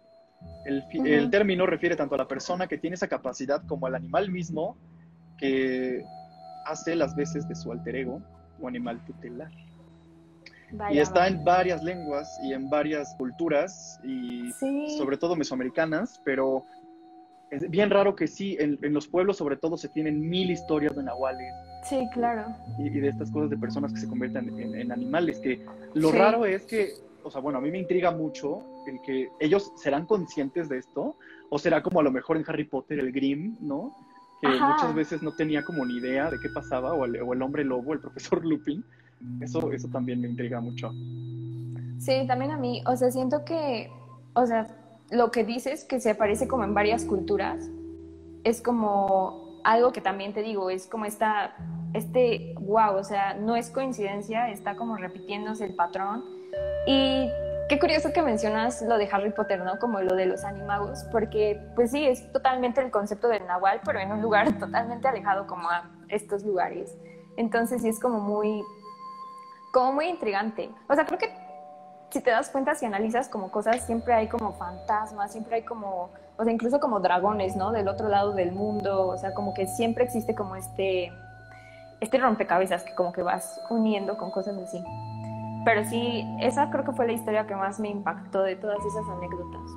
El, 0.66 1.30
término 1.30 1.66
refiere 1.66 1.96
tanto 1.96 2.16
a 2.16 2.18
la 2.18 2.28
persona 2.28 2.68
que 2.68 2.78
tiene 2.78 2.96
esa 2.96 3.08
capacidad 3.08 3.66
como 3.68 3.88
al 3.88 3.96
animal 3.96 4.32
mismo 4.32 4.78
que 5.38 6.04
hace 6.66 6.96
las 6.96 7.16
veces 7.16 7.48
de 7.48 7.56
su 7.56 7.72
alter 7.72 7.96
ego 7.96 8.22
o 8.60 8.68
animal 8.68 9.04
tutelar. 9.06 9.52
y 10.92 11.00
está 11.00 11.28
en 11.28 11.44
varias 11.44 11.84
lenguas 11.84 12.28
y 12.44 12.54
en 12.54 12.70
varias 12.70 13.14
culturas 13.18 14.00
y 14.04 14.52
sobre 14.98 15.18
todo 15.18 15.36
mesoamericanas, 15.36 16.22
pero 16.26 16.66
es 17.52 17.70
bien 17.70 17.90
raro 17.90 18.16
que 18.16 18.28
sí, 18.28 18.58
en, 18.60 18.80
los 18.94 19.08
pueblos 19.08 19.38
sobre 19.38 19.56
todo 19.56 19.78
se 19.78 19.90
tienen 19.90 20.28
mil 20.28 20.50
historias 20.50 20.96
de 20.96 21.04
nahuales. 21.04 21.54
Sí, 21.84 22.08
claro. 22.12 22.56
Y, 22.80 22.90
de 22.90 23.10
estas 23.10 23.30
cosas 23.30 23.52
de 23.52 23.58
personas 23.58 23.94
que 23.94 24.00
se 24.00 24.08
convierten 24.08 24.60
en, 24.60 24.92
animales, 24.92 25.40
que 25.40 25.64
lo 25.94 26.12
raro 26.12 26.46
es 26.46 26.64
que 26.64 26.94
o 27.26 27.32
sea, 27.32 27.42
bueno, 27.42 27.58
a 27.58 27.62
mí 27.62 27.72
me 27.72 27.80
intriga 27.80 28.12
mucho 28.12 28.62
el 28.86 29.02
que 29.02 29.30
ellos 29.40 29.74
serán 29.78 30.06
conscientes 30.06 30.70
de 30.70 30.78
esto, 30.78 31.16
o 31.50 31.58
será 31.58 31.82
como 31.82 32.00
a 32.00 32.04
lo 32.04 32.12
mejor 32.12 32.38
en 32.38 32.44
Harry 32.48 32.66
Potter 32.66 33.00
el 33.00 33.12
Grimm, 33.12 33.58
¿no? 33.62 33.98
Que 34.52 34.60
muchas 34.60 34.96
veces 34.96 35.22
no 35.22 35.32
tenía 35.32 35.64
como 35.64 35.86
ni 35.86 35.96
idea 35.98 36.30
de 36.30 36.40
qué 36.40 36.50
pasaba, 36.50 36.94
o 36.94 37.06
el, 37.06 37.42
hombre 37.42 37.64
lobo, 37.64 37.94
el 37.94 38.00
profesor 38.00 38.46
Lupin. 38.46 38.84
Eso, 39.42 39.72
eso 39.72 39.88
también 39.88 40.22
me 40.22 40.28
intriga 40.28 40.60
mucho. 40.60 40.92
Sí, 42.00 42.26
también 42.28 42.52
a 42.52 42.58
mí, 42.58 42.84
o 42.86 42.96
sea, 42.96 43.10
siento 43.12 43.46
que, 43.46 43.90
o 44.34 44.46
sea, 44.46 44.68
lo 45.10 45.32
que 45.32 45.44
dices 45.44 45.86
que 45.86 46.00
se 46.00 46.12
aparece 46.12 46.48
como 46.48 46.64
en 46.64 46.74
varias 46.74 47.06
culturas, 47.06 47.70
es 48.44 48.62
como 48.62 49.62
algo 49.64 49.92
que 49.92 50.02
también 50.02 50.34
te 50.34 50.44
digo, 50.44 50.70
es 50.70 50.86
como 50.86 51.06
esta 51.06 51.56
este 51.96 52.54
wow, 52.60 52.98
o 52.98 53.04
sea, 53.04 53.34
no 53.34 53.56
es 53.56 53.70
coincidencia, 53.70 54.50
está 54.50 54.76
como 54.76 54.98
repitiéndose 54.98 55.66
el 55.66 55.76
patrón. 55.76 56.24
Y 56.88 57.30
qué 57.68 57.80
curioso 57.80 58.14
que 58.14 58.22
mencionas 58.22 58.82
lo 58.82 58.98
de 58.98 59.10
Harry 59.12 59.32
Potter, 59.32 59.60
¿no? 59.60 59.80
Como 59.80 60.02
lo 60.02 60.16
de 60.16 60.26
los 60.26 60.44
animagos, 60.44 61.04
porque 61.12 61.62
pues 61.76 61.92
sí, 61.92 62.06
es 62.06 62.32
totalmente 62.32 62.82
el 62.82 62.92
concepto 62.92 63.28
del 63.28 63.46
nahual, 63.48 63.82
pero 63.84 64.00
en 64.00 64.12
un 64.12 64.22
lugar 64.22 64.52
totalmente 64.60 65.08
alejado 65.08 65.48
como 65.48 65.70
a 65.70 65.90
estos 66.10 66.44
lugares. 66.44 66.96
Entonces 67.38 67.82
sí 67.82 67.90
es 67.90 68.00
como 68.00 68.20
muy, 68.20 68.64
como 69.74 69.94
muy 69.94 70.08
intrigante. 70.08 70.70
O 70.88 70.96
sea, 70.96 71.06
creo 71.06 71.20
que 71.20 71.32
si 72.12 72.22
te 72.22 72.32
das 72.32 72.50
cuenta, 72.50 72.76
si 72.76 72.86
analizas 72.86 73.28
como 73.28 73.52
cosas, 73.52 73.82
siempre 73.86 74.14
hay 74.14 74.28
como 74.28 74.54
fantasmas, 74.54 75.32
siempre 75.32 75.56
hay 75.56 75.64
como, 75.64 76.12
o 76.38 76.44
sea, 76.44 76.54
incluso 76.54 76.80
como 76.80 77.00
dragones, 77.00 77.56
¿no? 77.56 77.72
Del 77.72 77.88
otro 77.88 78.08
lado 78.08 78.34
del 78.34 78.52
mundo, 78.52 79.08
o 79.08 79.18
sea, 79.18 79.34
como 79.34 79.54
que 79.54 79.68
siempre 79.68 80.06
existe 80.06 80.34
como 80.34 80.56
este, 80.56 81.12
este 82.00 82.18
rompecabezas 82.18 82.84
que 82.84 82.94
como 82.96 83.12
que 83.12 83.22
vas 83.22 83.60
uniendo 83.70 84.18
con 84.18 84.32
cosas 84.32 84.56
así. 84.58 84.82
Pero 85.66 85.84
sí, 85.84 86.24
esa 86.40 86.70
creo 86.70 86.86
que 86.86 86.92
fue 86.92 87.08
la 87.08 87.14
historia 87.14 87.48
que 87.48 87.56
más 87.56 87.80
me 87.80 87.90
impactó 87.90 88.44
de 88.44 88.56
todas 88.56 88.78
esas 88.86 89.04
anécdotas. 89.10 89.72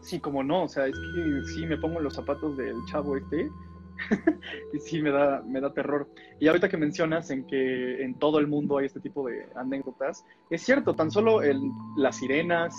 Sí, 0.00 0.20
como 0.20 0.42
no, 0.42 0.64
o 0.64 0.68
sea, 0.68 0.86
es 0.86 0.94
que 0.94 1.52
sí 1.54 1.66
me 1.66 1.78
pongo 1.78 2.00
los 2.00 2.14
zapatos 2.14 2.56
del 2.56 2.76
chavo 2.86 3.16
este 3.16 3.48
y 4.72 4.78
sí 4.78 5.00
me 5.00 5.10
da, 5.10 5.42
me 5.46 5.60
da 5.60 5.72
terror. 5.72 6.08
Y 6.40 6.48
ahorita 6.48 6.68
que 6.68 6.76
mencionas 6.76 7.30
en 7.30 7.46
que 7.46 8.02
en 8.02 8.14
todo 8.14 8.38
el 8.40 8.48
mundo 8.48 8.78
hay 8.78 8.86
este 8.86 9.00
tipo 9.00 9.26
de 9.26 9.48
anécdotas, 9.54 10.24
es 10.50 10.62
cierto, 10.62 10.94
tan 10.94 11.10
solo 11.10 11.42
en 11.42 11.72
las 11.96 12.16
sirenas 12.16 12.74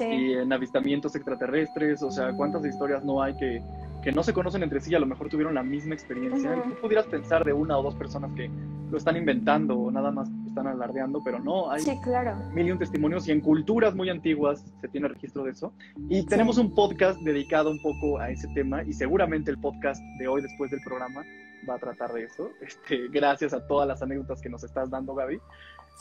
y 0.00 0.32
en 0.32 0.52
avistamientos 0.52 1.14
extraterrestres, 1.14 2.02
o 2.02 2.10
sea, 2.10 2.32
cuántas 2.34 2.64
historias 2.64 3.04
no 3.04 3.22
hay 3.22 3.36
que, 3.36 3.62
que 4.02 4.12
no 4.12 4.22
se 4.22 4.32
conocen 4.32 4.62
entre 4.62 4.80
sí 4.80 4.92
y 4.92 4.94
a 4.94 5.00
lo 5.00 5.06
mejor 5.06 5.28
tuvieron 5.28 5.54
la 5.54 5.62
misma 5.62 5.94
experiencia. 5.94 6.56
Y 6.56 6.68
tú 6.68 6.80
pudieras 6.80 7.06
pensar 7.06 7.44
de 7.44 7.52
una 7.52 7.78
o 7.78 7.82
dos 7.82 7.94
personas 7.94 8.32
que 8.34 8.50
lo 8.90 8.98
están 8.98 9.16
inventando 9.16 9.76
o 9.76 9.90
nada 9.90 10.10
más 10.10 10.28
están 10.46 10.66
alardeando, 10.66 11.22
pero 11.22 11.38
no, 11.38 11.70
hay 11.70 11.82
sí, 11.82 11.92
claro. 12.02 12.36
mil 12.52 12.66
y 12.66 12.70
un 12.70 12.78
testimonios 12.78 13.28
y 13.28 13.32
en 13.32 13.40
culturas 13.40 13.94
muy 13.94 14.08
antiguas 14.08 14.64
se 14.80 14.88
tiene 14.88 15.08
registro 15.08 15.44
de 15.44 15.50
eso. 15.50 15.72
Y 16.08 16.24
tenemos 16.24 16.56
un 16.58 16.74
podcast 16.74 17.20
dedicado 17.20 17.70
un 17.70 17.80
poco 17.82 18.18
a 18.18 18.30
ese 18.30 18.48
tema 18.54 18.82
y 18.82 18.92
seguramente 18.92 19.50
el 19.50 19.58
podcast 19.58 20.00
de 20.18 20.28
hoy 20.28 20.42
después 20.42 20.70
del 20.70 20.80
programa 20.80 21.22
va 21.68 21.74
a 21.74 21.78
tratar 21.78 22.12
de 22.12 22.24
eso. 22.24 22.50
Este, 22.60 23.08
gracias 23.08 23.52
a 23.52 23.66
todas 23.66 23.86
las 23.86 24.02
anécdotas 24.02 24.40
que 24.40 24.48
nos 24.48 24.64
estás 24.64 24.90
dando, 24.90 25.14
Gaby. 25.14 25.38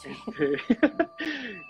Este, 0.06 0.78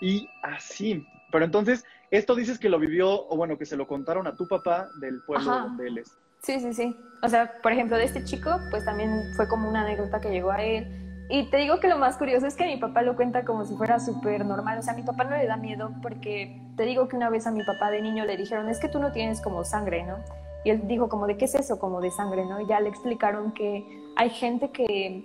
y 0.00 0.28
así. 0.42 1.04
Pero 1.32 1.44
entonces, 1.44 1.84
esto 2.10 2.34
dices 2.34 2.58
que 2.58 2.68
lo 2.68 2.78
vivió, 2.78 3.26
o 3.28 3.36
bueno, 3.36 3.58
que 3.58 3.66
se 3.66 3.76
lo 3.76 3.86
contaron 3.86 4.26
a 4.26 4.36
tu 4.36 4.46
papá 4.46 4.88
del 5.00 5.20
pueblo 5.26 5.50
donde 5.50 5.88
él 5.88 5.98
es. 5.98 6.16
Sí, 6.42 6.60
sí, 6.60 6.72
sí. 6.72 6.96
O 7.22 7.28
sea, 7.28 7.60
por 7.62 7.72
ejemplo, 7.72 7.96
de 7.96 8.04
este 8.04 8.22
chico, 8.22 8.60
pues 8.70 8.84
también 8.84 9.10
fue 9.34 9.48
como 9.48 9.68
una 9.68 9.82
anécdota 9.82 10.20
que 10.20 10.30
llegó 10.30 10.52
a 10.52 10.62
él 10.62 11.05
y 11.28 11.44
te 11.50 11.56
digo 11.56 11.80
que 11.80 11.88
lo 11.88 11.98
más 11.98 12.16
curioso 12.16 12.46
es 12.46 12.54
que 12.54 12.66
mi 12.66 12.76
papá 12.76 13.02
lo 13.02 13.16
cuenta 13.16 13.44
como 13.44 13.64
si 13.64 13.74
fuera 13.74 13.98
súper 13.98 14.44
normal. 14.44 14.78
O 14.78 14.82
sea, 14.82 14.92
a 14.92 14.96
mi 14.96 15.02
papá 15.02 15.24
no 15.24 15.36
le 15.36 15.46
da 15.46 15.56
miedo 15.56 15.90
porque 16.00 16.62
te 16.76 16.84
digo 16.84 17.08
que 17.08 17.16
una 17.16 17.30
vez 17.30 17.46
a 17.46 17.50
mi 17.50 17.64
papá 17.64 17.90
de 17.90 18.00
niño 18.00 18.24
le 18.24 18.36
dijeron, 18.36 18.68
es 18.68 18.78
que 18.78 18.88
tú 18.88 19.00
no 19.00 19.10
tienes 19.10 19.40
como 19.40 19.64
sangre, 19.64 20.04
¿no? 20.04 20.18
Y 20.64 20.70
él 20.70 20.86
dijo 20.86 21.08
como, 21.08 21.26
¿de 21.26 21.36
qué 21.36 21.46
es 21.46 21.54
eso? 21.54 21.78
Como 21.78 22.00
de 22.00 22.10
sangre, 22.10 22.44
¿no? 22.44 22.60
Y 22.60 22.66
ya 22.66 22.80
le 22.80 22.88
explicaron 22.88 23.52
que 23.52 23.84
hay 24.16 24.30
gente 24.30 24.70
que, 24.70 25.24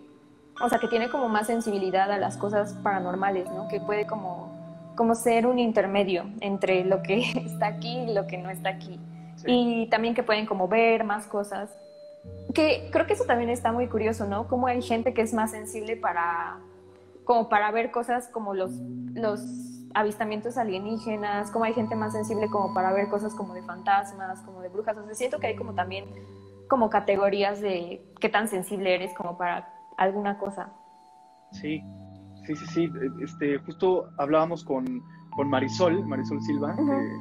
o 0.64 0.70
sea, 0.70 0.80
que 0.80 0.88
tiene 0.88 1.10
como 1.10 1.30
más 1.30 1.48
sensibilidad 1.48 2.12
a 2.12 2.18
las 2.18 2.38
cosas 2.38 2.74
paranormales, 2.82 3.50
¿no? 3.52 3.68
Que 3.68 3.80
puede 3.80 4.08
como, 4.08 4.52
como 4.96 5.14
ser 5.14 5.46
un 5.46 5.60
intermedio 5.60 6.26
entre 6.40 6.84
lo 6.84 7.04
que 7.04 7.20
está 7.46 7.68
aquí 7.68 8.00
y 8.08 8.14
lo 8.14 8.26
que 8.26 8.38
no 8.38 8.50
está 8.50 8.70
aquí. 8.70 9.00
Y 9.46 9.88
también 9.90 10.14
que 10.14 10.24
pueden 10.24 10.46
como 10.46 10.68
ver 10.68 11.04
más 11.04 11.26
cosas 11.26 11.76
que 12.54 12.90
creo 12.92 13.08
que 13.08 13.14
eso 13.14 13.26
también 13.26 13.50
está 13.50 13.72
muy 13.72 13.88
curioso, 13.88 14.26
¿no? 14.28 14.48
Como 14.48 14.68
hay 14.68 14.82
gente 14.82 15.14
que 15.14 15.22
es 15.22 15.34
más 15.34 15.52
sensible 15.52 15.98
para, 15.98 16.58
como 17.24 17.50
para 17.50 17.72
ver 17.72 17.92
cosas 17.92 18.28
como 18.28 18.54
los, 18.54 18.72
los 19.14 19.42
avistamientos 19.94 20.58
alienígenas, 20.58 21.52
como 21.52 21.66
hay 21.66 21.74
gente 21.74 21.96
más 21.96 22.14
sensible 22.14 22.48
como 22.50 22.74
para 22.74 22.94
ver 22.94 23.10
cosas 23.10 23.34
como 23.34 23.54
de 23.54 23.62
fantasmas, 23.64 24.42
como 24.42 24.62
de 24.62 24.70
brujas. 24.70 24.98
O 24.98 25.06
sea, 25.06 25.16
siento 25.16 25.40
que 25.40 25.48
hay 25.48 25.56
como 25.56 25.74
también 25.74 26.06
como 26.68 26.90
categorías 26.90 27.60
de 27.60 28.02
qué 28.20 28.30
tan 28.30 28.48
sensible 28.48 28.96
eres 28.96 29.14
como 29.14 29.38
para 29.38 29.74
alguna 29.98 30.38
cosa. 30.38 30.72
Sí, 31.52 31.84
sí, 32.46 32.56
sí, 32.56 32.66
sí. 32.68 32.92
Este, 33.22 33.58
justo 33.60 34.10
hablábamos 34.18 34.64
con 34.64 35.04
con 35.32 35.50
Marisol, 35.50 36.06
Marisol 36.06 36.41
Silva, 36.41 36.76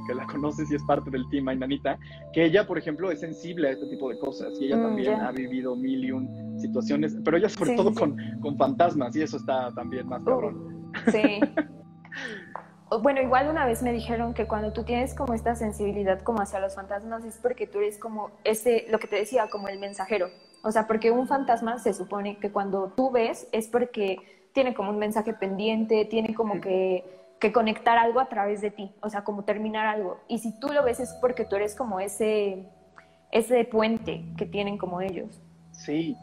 que, 0.06 0.14
la 0.14 0.26
conoces 0.26 0.70
y 0.70 0.74
es 0.74 0.82
parte 0.84 1.10
del 1.10 1.28
team 1.30 1.48
Ainanita, 1.48 1.98
que 2.32 2.44
ella, 2.44 2.66
por 2.66 2.78
ejemplo, 2.78 3.10
es 3.10 3.20
sensible 3.20 3.68
a 3.68 3.70
este 3.72 3.86
tipo 3.86 4.10
de 4.10 4.18
cosas 4.18 4.52
y 4.60 4.66
ella 4.66 4.76
mm, 4.76 4.82
también 4.82 5.20
ha 5.20 5.30
vivido 5.32 5.76
mil 5.76 6.04
y 6.04 6.10
un 6.10 6.58
situaciones, 6.60 7.16
pero 7.24 7.36
ella 7.36 7.48
sobre 7.48 7.74
todo 7.74 7.94
Con, 7.94 8.16
con, 8.40 8.56
fantasmas 8.56 9.16
y 9.16 9.22
eso 9.22 9.36
está 9.36 9.72
también 9.74 10.06
más 10.08 10.22
cabrón. 10.24 10.92
sí. 11.10 11.40
bueno, 13.02 13.22
igual 13.22 13.48
una 13.48 13.64
vez 13.64 13.82
me 13.82 13.92
dijeron 13.92 14.34
que 14.34 14.46
cuando 14.46 14.72
tú 14.72 14.82
tienes 14.84 15.14
como 15.14 15.34
esta 15.34 15.54
sensibilidad 15.54 16.20
como 16.22 16.40
hacia 16.40 16.58
los 16.60 16.74
fantasmas 16.74 17.24
es 17.24 17.38
porque 17.38 17.66
tú 17.66 17.78
eres 17.78 17.98
como 17.98 18.30
ese, 18.44 18.86
lo 18.90 18.98
que 18.98 19.06
te 19.06 19.16
decía, 19.16 19.48
como 19.48 19.68
el 19.68 19.78
mensajero. 19.78 20.28
O 20.62 20.72
sea, 20.72 20.86
porque 20.86 21.10
un 21.10 21.26
fantasma 21.26 21.78
se 21.78 21.94
supone 21.94 22.38
que 22.38 22.50
cuando 22.50 22.92
tú 22.96 23.10
ves 23.10 23.48
es 23.52 23.68
porque 23.68 24.18
tiene 24.52 24.74
como 24.74 24.90
un 24.90 24.98
mensaje 24.98 25.32
pendiente, 25.32 26.04
tiene 26.04 26.34
como 26.34 26.60
que 26.60 27.19
que 27.40 27.52
conectar 27.52 27.96
algo 27.96 28.20
a 28.20 28.28
través 28.28 28.60
de 28.60 28.70
ti, 28.70 28.92
o 29.00 29.08
sea, 29.08 29.24
como 29.24 29.44
terminar 29.44 29.86
algo. 29.86 30.20
Y 30.28 30.38
si 30.38 30.52
tú 30.60 30.68
lo 30.68 30.84
ves 30.84 31.00
es 31.00 31.14
porque 31.20 31.44
tú 31.46 31.56
eres 31.56 31.74
como 31.74 31.98
ese, 31.98 32.66
ese 33.32 33.64
puente 33.64 34.22
que 34.36 34.44
tienen 34.44 34.76
como 34.76 35.00
ellos. 35.00 35.40
Sí, 35.72 36.14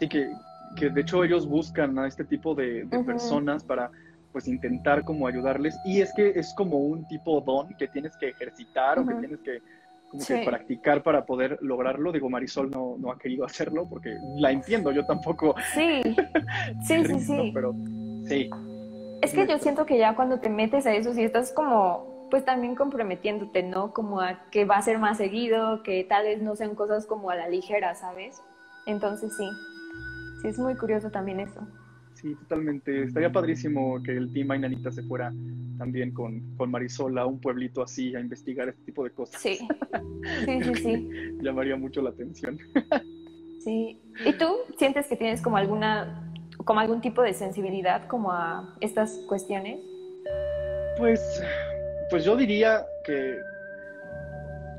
sí, 0.00 0.08
que, 0.08 0.32
que 0.76 0.90
de 0.90 1.00
hecho 1.00 1.22
ellos 1.22 1.48
buscan 1.48 1.96
a 1.98 2.08
este 2.08 2.24
tipo 2.24 2.56
de, 2.56 2.86
personas 3.06 3.62
para 3.62 3.90
pues 4.32 4.48
intentar 4.48 5.04
como 5.04 5.28
ayudarles. 5.28 5.78
Y 5.84 6.00
es 6.00 6.12
que 6.12 6.30
es 6.30 6.52
como 6.54 6.78
un 6.78 7.06
tipo 7.06 7.40
don 7.40 7.68
que 7.76 7.86
tienes 7.86 8.16
que 8.16 8.30
ejercitar 8.30 8.98
o 8.98 9.06
que 9.06 9.14
tienes 9.14 9.38
que, 9.42 9.60
como 10.10 10.26
que 10.26 10.44
practicar 10.44 11.04
para 11.04 11.24
poder 11.24 11.56
lograrlo. 11.62 12.10
Digo, 12.10 12.28
Marisol 12.28 12.68
no, 12.68 12.96
no 12.98 13.12
ha 13.12 13.18
querido 13.18 13.44
hacerlo 13.44 13.88
porque 13.88 14.16
la 14.38 14.50
entiendo, 14.50 14.90
yo 14.90 15.06
tampoco. 15.06 15.54
Sí, 15.72 16.02
sí, 16.84 17.04
sí, 17.04 17.20
sí. 17.20 17.50
Pero 17.54 17.76
sí, 18.26 18.50
es 19.24 19.32
que 19.32 19.46
yo 19.46 19.58
siento 19.58 19.86
que 19.86 19.98
ya 19.98 20.14
cuando 20.14 20.38
te 20.38 20.48
metes 20.48 20.86
a 20.86 20.94
eso, 20.94 21.14
si 21.14 21.22
estás 21.22 21.52
como, 21.52 22.28
pues 22.30 22.44
también 22.44 22.74
comprometiéndote, 22.74 23.62
¿no? 23.62 23.92
Como 23.92 24.20
a 24.20 24.50
que 24.50 24.64
va 24.64 24.76
a 24.76 24.82
ser 24.82 24.98
más 24.98 25.18
seguido, 25.18 25.82
que 25.82 26.04
tal 26.04 26.24
vez 26.24 26.42
no 26.42 26.56
sean 26.56 26.74
cosas 26.74 27.06
como 27.06 27.30
a 27.30 27.36
la 27.36 27.48
ligera, 27.48 27.94
¿sabes? 27.94 28.42
Entonces 28.86 29.34
sí, 29.36 29.48
sí 30.42 30.48
es 30.48 30.58
muy 30.58 30.76
curioso 30.76 31.10
también 31.10 31.40
eso. 31.40 31.66
Sí, 32.14 32.34
totalmente. 32.36 33.04
Estaría 33.04 33.32
padrísimo 33.32 34.02
que 34.02 34.16
el 34.16 34.32
team 34.32 34.50
Ainanita 34.50 34.92
se 34.92 35.02
fuera 35.02 35.32
también 35.78 36.12
con, 36.12 36.56
con 36.56 36.70
Marisol 36.70 37.18
a 37.18 37.26
un 37.26 37.40
pueblito 37.40 37.82
así 37.82 38.14
a 38.14 38.20
investigar 38.20 38.68
este 38.68 38.82
tipo 38.84 39.04
de 39.04 39.10
cosas. 39.10 39.40
Sí, 39.40 39.58
sí, 40.44 40.62
sí, 40.62 40.74
sí. 40.76 41.08
Llamaría 41.42 41.76
mucho 41.76 42.00
la 42.02 42.10
atención. 42.10 42.58
sí. 43.60 44.00
¿Y 44.24 44.32
tú 44.34 44.46
sientes 44.78 45.08
que 45.08 45.16
tienes 45.16 45.42
como 45.42 45.56
alguna 45.56 46.32
como 46.64 46.80
algún 46.80 47.00
tipo 47.00 47.22
de 47.22 47.32
sensibilidad 47.34 48.06
como 48.08 48.32
a 48.32 48.74
estas 48.80 49.20
cuestiones? 49.28 49.80
Pues, 50.98 51.42
pues 52.10 52.24
yo 52.24 52.36
diría 52.36 52.86
que 53.04 53.38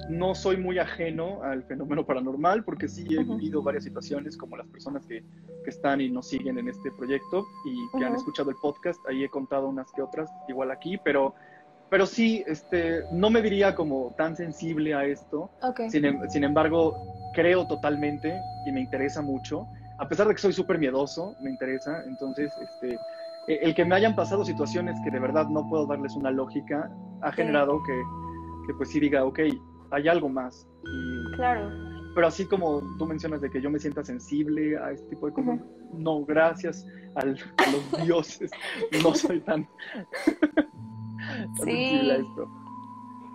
no 0.09 0.35
soy 0.35 0.57
muy 0.57 0.79
ajeno 0.79 1.41
al 1.43 1.63
fenómeno 1.63 2.05
paranormal 2.05 2.63
porque 2.63 2.87
sí 2.87 3.07
he 3.09 3.23
vivido 3.23 3.61
varias 3.61 3.83
situaciones 3.83 4.37
como 4.37 4.55
las 4.55 4.67
personas 4.67 5.05
que, 5.05 5.23
que, 5.63 5.69
están 5.69 5.99
y 5.99 6.09
nos 6.09 6.27
siguen 6.27 6.59
en 6.59 6.69
este 6.69 6.91
proyecto 6.91 7.45
y 7.65 7.97
que 7.97 8.05
han 8.05 8.15
escuchado 8.15 8.51
el 8.51 8.55
podcast, 8.61 8.99
ahí 9.07 9.23
he 9.23 9.29
contado 9.29 9.67
unas 9.67 9.91
que 9.91 10.01
otras, 10.01 10.29
igual 10.47 10.69
aquí, 10.71 10.97
pero, 11.03 11.33
pero 11.89 12.05
sí, 12.05 12.43
este, 12.45 13.03
no 13.11 13.29
me 13.29 13.41
diría 13.41 13.73
como 13.73 14.13
tan 14.15 14.35
sensible 14.35 14.93
a 14.93 15.05
esto, 15.05 15.49
sin, 15.89 16.05
em, 16.05 16.29
sin 16.29 16.43
embargo, 16.43 17.31
creo 17.33 17.67
totalmente 17.67 18.39
y 18.65 18.71
me 18.71 18.81
interesa 18.81 19.21
mucho 19.21 19.67
a 19.97 20.07
pesar 20.07 20.27
de 20.27 20.35
que 20.35 20.41
soy 20.41 20.53
súper 20.53 20.77
miedoso, 20.77 21.35
me 21.41 21.49
interesa, 21.49 22.03
entonces, 22.05 22.53
este, 22.61 22.99
e, 23.47 23.59
el 23.61 23.73
que 23.75 23.85
me 23.85 23.95
hayan 23.95 24.15
pasado 24.15 24.43
situaciones 24.43 24.97
que 25.03 25.11
de 25.11 25.19
verdad 25.19 25.47
no 25.47 25.67
puedo 25.69 25.85
darles 25.85 26.15
una 26.15 26.31
lógica, 26.31 26.89
ha 27.21 27.31
generado 27.31 27.81
que, 27.83 28.01
que, 28.67 28.73
pues 28.73 28.89
sí 28.89 28.99
diga, 28.99 29.23
ok, 29.23 29.39
hay 29.91 30.07
algo 30.07 30.29
más. 30.29 30.67
claro. 31.35 31.69
Pero 32.13 32.27
así 32.27 32.45
como 32.45 32.81
tú 32.97 33.05
mencionas 33.05 33.41
de 33.41 33.49
que 33.49 33.61
yo 33.61 33.69
me 33.69 33.77
sienta 33.77 34.01
sensible 34.01 34.77
a 34.77 34.91
este 34.91 35.05
tipo 35.09 35.27
de 35.27 35.33
cosas, 35.33 35.59
no, 35.91 36.23
gracias 36.23 36.85
al, 37.15 37.37
a 37.57 37.71
los 37.71 38.05
dioses, 38.05 38.51
no 39.03 39.13
soy 39.13 39.41
tan, 39.41 39.67
sensible 41.57 42.13
a 42.13 42.15
esto. 42.15 42.49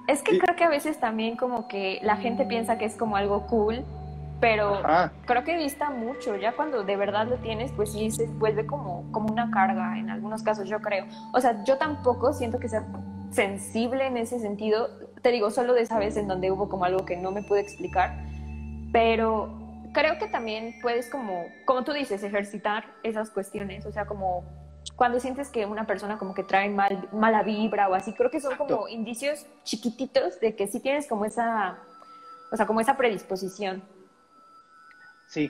Es 0.08 0.22
que 0.22 0.38
creo 0.38 0.56
que 0.56 0.64
a 0.64 0.70
veces 0.70 0.98
también 0.98 1.36
como 1.36 1.68
que 1.68 2.00
la 2.02 2.16
gente 2.16 2.44
piensa 2.46 2.78
que 2.78 2.86
es 2.86 2.96
como 2.96 3.16
algo 3.16 3.46
cool 3.46 3.84
pero 4.40 4.80
creo 5.26 5.44
que 5.44 5.56
dista 5.56 5.90
mucho, 5.90 6.36
ya 6.36 6.52
cuando 6.52 6.82
de 6.82 6.96
verdad 6.96 7.26
lo 7.28 7.36
tienes, 7.36 7.72
pues 7.72 7.92
sí 7.92 8.10
se 8.10 8.26
vuelve 8.26 8.66
como, 8.66 9.10
como 9.12 9.30
una 9.32 9.50
carga 9.50 9.98
en 9.98 10.08
algunos 10.08 10.42
casos, 10.42 10.68
yo 10.68 10.80
creo. 10.80 11.06
O 11.32 11.40
sea, 11.40 11.62
yo 11.64 11.76
tampoco 11.76 12.32
siento 12.32 12.58
que 12.58 12.68
sea 12.68 12.86
sensible 13.30 14.06
en 14.06 14.16
ese 14.16 14.40
sentido, 14.40 14.88
te 15.22 15.30
digo, 15.30 15.50
solo 15.50 15.74
de 15.74 15.82
esa 15.82 15.98
vez 15.98 16.16
en 16.16 16.26
donde 16.26 16.50
hubo 16.50 16.68
como 16.68 16.84
algo 16.84 17.04
que 17.04 17.16
no 17.16 17.30
me 17.30 17.42
pude 17.42 17.60
explicar, 17.60 18.16
pero 18.92 19.60
creo 19.92 20.18
que 20.18 20.26
también 20.26 20.74
puedes 20.80 21.10
como, 21.10 21.44
como 21.66 21.84
tú 21.84 21.92
dices, 21.92 22.22
ejercitar 22.22 22.84
esas 23.02 23.30
cuestiones, 23.30 23.84
o 23.86 23.92
sea, 23.92 24.06
como 24.06 24.44
cuando 24.96 25.20
sientes 25.20 25.48
que 25.48 25.66
una 25.66 25.86
persona 25.86 26.18
como 26.18 26.34
que 26.34 26.42
trae 26.42 26.68
mal, 26.70 27.08
mala 27.12 27.42
vibra 27.42 27.88
o 27.88 27.94
así, 27.94 28.12
creo 28.14 28.30
que 28.30 28.40
son 28.40 28.56
como 28.56 28.88
indicios 28.88 29.46
chiquititos 29.64 30.40
de 30.40 30.56
que 30.56 30.66
sí 30.66 30.80
tienes 30.80 31.06
como 31.06 31.24
esa, 31.24 31.78
o 32.50 32.56
sea, 32.56 32.66
como 32.66 32.80
esa 32.80 32.96
predisposición. 32.96 33.82
Sí, 35.30 35.48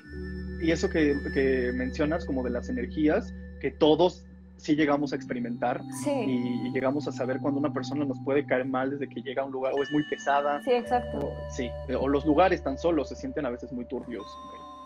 y 0.61 0.71
eso 0.71 0.91
que, 0.91 1.17
que 1.33 1.73
mencionas 1.75 2.27
como 2.27 2.43
de 2.43 2.51
las 2.51 2.69
energías, 2.69 3.33
que 3.61 3.71
todos 3.71 4.25
sí 4.61 4.77
llegamos 4.77 5.13
a 5.13 5.17
experimentar 5.17 5.81
y, 6.07 6.71
llegamos 6.73 7.09
a 7.09 7.13
saber 7.13 7.41
cuando 7.41 7.59
una 7.61 7.73
persona 7.73 8.05
nos 8.05 8.19
puede 8.21 8.47
caer 8.47 8.67
mal 8.67 8.91
desde 8.91 9.09
que 9.09 9.23
llega 9.23 9.43
a 9.43 9.47
un 9.47 9.53
lugar 9.53 9.73
o 9.75 9.83
es 9.83 9.91
muy 9.91 10.03
pesada. 10.11 10.63
Sí, 10.63 10.73
exacto. 10.73 11.19
O, 11.19 11.51
sí, 11.51 11.71
o 11.99 12.09
los 12.09 12.27
lugares 12.27 12.63
tan 12.63 12.77
solos 12.77 13.09
se 13.09 13.17
sienten 13.17 13.47
a 13.47 13.51
veces 13.51 13.73
muy 13.73 13.87
turbios. 13.87 14.27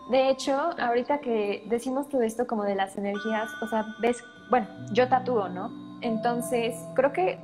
De 0.09 0.29
hecho, 0.29 0.55
ahorita 0.79 1.19
que 1.19 1.63
decimos 1.67 2.07
todo 2.07 2.21
esto 2.21 2.47
como 2.47 2.63
de 2.63 2.75
las 2.75 2.97
energías, 2.97 3.49
o 3.61 3.67
sea, 3.67 3.85
ves, 3.99 4.23
bueno, 4.49 4.67
yo 4.93 5.09
tatúo, 5.09 5.49
¿no? 5.49 5.71
Entonces, 6.01 6.73
creo 6.95 7.11
que 7.11 7.39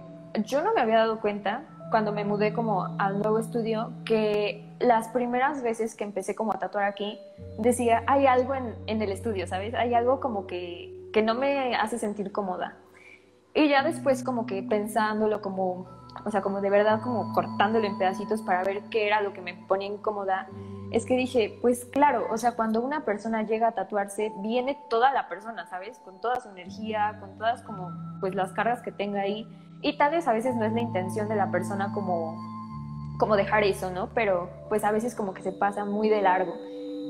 yo 0.46 0.64
no 0.64 0.74
me 0.74 0.82
había 0.82 1.00
dado 1.00 1.20
cuenta 1.20 1.66
cuando 1.92 2.12
me 2.12 2.26
mudé 2.26 2.54
como 2.54 2.96
al 2.98 3.20
nuevo 3.20 3.38
estudio 3.38 3.92
que 4.06 4.76
las 4.80 5.10
primeras 5.10 5.62
veces 5.62 5.94
que 5.94 6.04
empecé 6.04 6.34
como 6.34 6.52
a 6.54 6.58
tatuar 6.58 6.86
aquí, 6.86 7.20
decía, 7.60 8.04
hay 8.08 8.26
algo 8.26 8.56
en, 8.56 8.74
en 8.88 9.02
el 9.04 9.12
estudio, 9.12 9.46
¿sabes? 9.46 9.76
Hay 9.76 9.94
algo 9.94 10.20
como 10.20 10.48
que 10.48 11.00
que 11.12 11.22
no 11.22 11.36
me 11.36 11.76
hace 11.76 12.00
sentir 12.00 12.32
cómoda. 12.32 12.78
Y 13.54 13.68
ya 13.68 13.84
después 13.84 14.24
como 14.24 14.46
que 14.46 14.64
pensándolo 14.64 15.42
como, 15.42 15.86
o 16.26 16.32
sea, 16.32 16.42
como 16.42 16.62
de 16.62 16.70
verdad 16.70 17.02
como 17.02 17.34
cortándolo 17.34 17.86
en 17.86 17.98
pedacitos 17.98 18.42
para 18.42 18.64
ver 18.64 18.84
qué 18.90 19.08
era 19.08 19.22
lo 19.22 19.34
que 19.34 19.42
me 19.42 19.54
ponía 19.54 19.88
incómoda, 19.88 20.48
es 20.92 21.06
que 21.06 21.16
dije, 21.16 21.58
pues 21.62 21.86
claro, 21.86 22.28
o 22.32 22.38
sea, 22.38 22.54
cuando 22.56 22.82
una 22.82 23.06
persona 23.06 23.44
llega 23.44 23.70
a 23.70 23.72
tatuarse, 23.74 24.32
viene 24.38 24.78
toda 24.90 25.14
la 25.14 25.28
persona, 25.28 25.66
¿sabes? 25.68 26.00
Con 26.00 26.20
toda 26.20 26.40
su 26.40 26.50
energía, 26.50 27.18
con 27.20 27.38
todas 27.38 27.62
como, 27.64 27.92
pues 28.20 28.36
las 28.36 28.52
cargas 28.54 28.82
que 28.82 28.92
tenga 28.92 29.22
ahí. 29.22 29.48
Y 29.82 29.98
tal 29.98 30.12
vez 30.12 30.28
a 30.28 30.34
veces 30.34 30.56
no 30.56 30.66
es 30.66 30.74
la 30.74 30.82
intención 30.82 31.28
de 31.28 31.36
la 31.36 31.50
persona 31.52 31.92
como, 31.94 32.38
como 33.18 33.36
dejar 33.36 33.64
eso, 33.64 33.92
¿no? 33.92 34.10
Pero 34.14 34.50
pues 34.70 34.84
a 34.84 34.92
veces 34.92 35.16
como 35.16 35.34
que 35.34 35.42
se 35.42 35.52
pasa 35.52 35.86
muy 35.86 36.10
de 36.10 36.22
largo. 36.22 36.54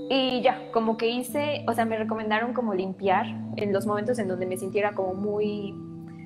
Y 0.09 0.41
ya, 0.41 0.71
como 0.73 0.97
que 0.97 1.07
hice, 1.07 1.63
o 1.67 1.73
sea, 1.73 1.85
me 1.85 1.97
recomendaron 1.97 2.53
como 2.53 2.73
limpiar 2.73 3.27
en 3.55 3.71
los 3.71 3.85
momentos 3.85 4.19
en 4.19 4.27
donde 4.27 4.45
me 4.45 4.57
sintiera 4.57 4.93
como 4.93 5.13
muy, 5.13 5.73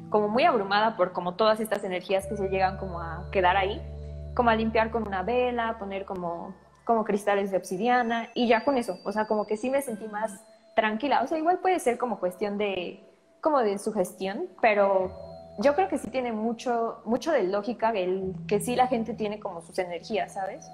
como 0.09 0.27
muy 0.27 0.43
abrumada 0.43 0.97
por 0.97 1.13
como 1.13 1.35
todas 1.35 1.59
estas 1.59 1.83
energías 1.83 2.25
que 2.25 2.35
se 2.35 2.49
llegan 2.49 2.77
como 2.77 2.99
a 2.99 3.29
quedar 3.31 3.57
ahí, 3.57 3.81
como 4.33 4.49
a 4.49 4.55
limpiar 4.55 4.89
con 4.91 5.07
una 5.07 5.23
vela, 5.23 5.77
poner 5.77 6.05
como, 6.05 6.55
como 6.83 7.03
cristales 7.03 7.51
de 7.51 7.57
obsidiana 7.57 8.29
y 8.33 8.47
ya 8.47 8.63
con 8.63 8.77
eso, 8.77 8.97
o 9.03 9.11
sea, 9.11 9.27
como 9.27 9.45
que 9.45 9.57
sí 9.57 9.69
me 9.69 9.81
sentí 9.81 10.07
más 10.07 10.43
tranquila, 10.75 11.21
o 11.23 11.27
sea, 11.27 11.37
igual 11.37 11.59
puede 11.59 11.79
ser 11.79 11.97
como 11.97 12.19
cuestión 12.19 12.57
de, 12.57 13.03
como 13.41 13.59
de 13.59 13.77
sugestión, 13.77 14.47
pero 14.61 15.11
yo 15.59 15.75
creo 15.75 15.87
que 15.87 15.97
sí 15.97 16.09
tiene 16.09 16.31
mucho, 16.31 17.01
mucho 17.05 17.31
de 17.31 17.43
lógica 17.43 17.91
el 17.91 18.33
que 18.47 18.59
sí 18.59 18.75
la 18.75 18.87
gente 18.87 19.13
tiene 19.13 19.39
como 19.39 19.61
sus 19.61 19.77
energías, 19.79 20.33
¿sabes? 20.33 20.69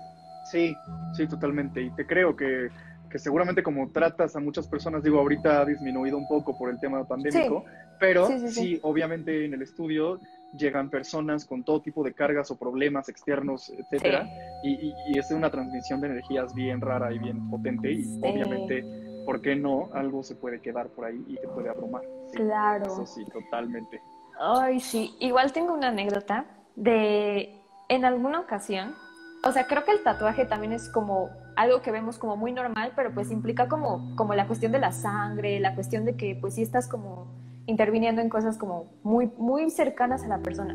Sí, 0.52 0.76
sí, 1.16 1.28
totalmente. 1.28 1.82
Y 1.82 1.92
te 1.92 2.06
creo 2.06 2.36
que 2.36 2.70
que 3.12 3.20
seguramente 3.20 3.62
como 3.62 3.90
tratas 3.90 4.36
a 4.36 4.40
muchas 4.40 4.68
personas, 4.68 5.04
digo, 5.04 5.20
ahorita 5.20 5.62
ha 5.62 5.66
disminuido 5.66 6.18
un 6.18 6.28
poco 6.28 6.58
por 6.58 6.70
el 6.70 6.80
tema 6.80 7.04
pandémico, 7.04 7.66
pero 8.00 8.28
sí, 8.48 8.80
obviamente 8.82 9.46
en 9.46 9.54
el 9.54 9.62
estudio 9.62 10.20
llegan 10.58 10.90
personas 10.90 11.46
con 11.46 11.64
todo 11.64 11.82
tipo 11.82 12.04
de 12.04 12.14
cargas 12.14 12.50
o 12.52 12.58
problemas 12.58 13.10
externos, 13.10 13.70
etcétera, 13.70 14.28
y, 14.64 14.94
es 15.18 15.30
una 15.32 15.52
transmisión 15.52 16.02
de 16.02 16.08
energías 16.08 16.54
bien 16.56 16.82
rara 16.82 17.14
y 17.14 17.20
bien 17.20 17.50
potente, 17.50 17.92
y 17.92 18.06
obviamente, 18.22 18.84
¿por 19.26 19.42
qué 19.42 19.56
no? 19.56 19.90
Algo 19.94 20.24
se 20.24 20.36
puede 20.36 20.62
quedar 20.62 20.88
por 20.90 21.06
ahí 21.06 21.24
y 21.28 21.36
te 21.36 21.48
puede 21.50 21.70
abrumar. 21.70 22.04
claro. 22.34 22.86
Eso 22.86 23.06
sí, 23.06 23.26
totalmente. 23.26 24.02
Ay, 24.44 24.80
sí. 24.80 25.16
Igual 25.20 25.54
tengo 25.54 25.74
una 25.74 25.90
anécdota 25.90 26.46
de, 26.76 27.54
en 27.90 28.06
alguna 28.06 28.40
ocasión, 28.40 28.96
o 29.44 29.52
sea, 29.52 29.68
creo 29.68 29.84
que 29.86 29.92
el 29.92 30.02
tatuaje 30.02 30.46
también 30.46 30.74
es 30.74 30.90
como 30.90 31.30
algo 31.56 31.82
que 31.82 31.92
vemos 31.92 32.18
como 32.18 32.38
muy 32.38 32.52
normal, 32.52 32.94
pero 32.96 33.14
pues 33.14 33.30
implica 33.30 33.68
como, 33.68 34.16
como 34.16 34.34
la 34.34 34.48
cuestión 34.48 34.72
de 34.72 34.80
la 34.80 34.92
sangre, 34.94 35.60
la 35.60 35.76
cuestión 35.76 36.06
de 36.06 36.16
que 36.16 36.36
pues 36.40 36.56
sí 36.56 36.64
estás 36.64 36.88
como 36.88 37.28
interviniendo 37.68 38.22
en 38.22 38.30
cosas 38.30 38.58
como 38.58 38.92
muy, 39.04 39.32
muy 39.38 39.70
cercanas 39.70 40.24
a 40.24 40.28
la 40.28 40.40
persona. 40.40 40.74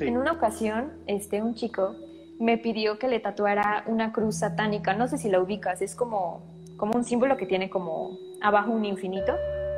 En 0.00 0.16
una 0.16 0.32
ocasión, 0.32 0.92
este, 1.06 1.42
un 1.42 1.54
chico 1.54 1.96
me 2.38 2.56
pidió 2.56 3.00
que 3.00 3.08
le 3.08 3.18
tatuara 3.18 3.82
una 3.86 4.12
cruz 4.12 4.36
satánica, 4.36 4.94
no 4.94 5.08
sé 5.08 5.18
si 5.18 5.28
la 5.28 5.40
ubicas, 5.40 5.82
es 5.82 5.96
como, 5.96 6.42
como 6.76 6.94
un 6.94 7.02
símbolo 7.02 7.36
que 7.36 7.46
tiene 7.46 7.68
como 7.68 8.16
abajo 8.40 8.70
un 8.70 8.84
infinito. 8.84 9.32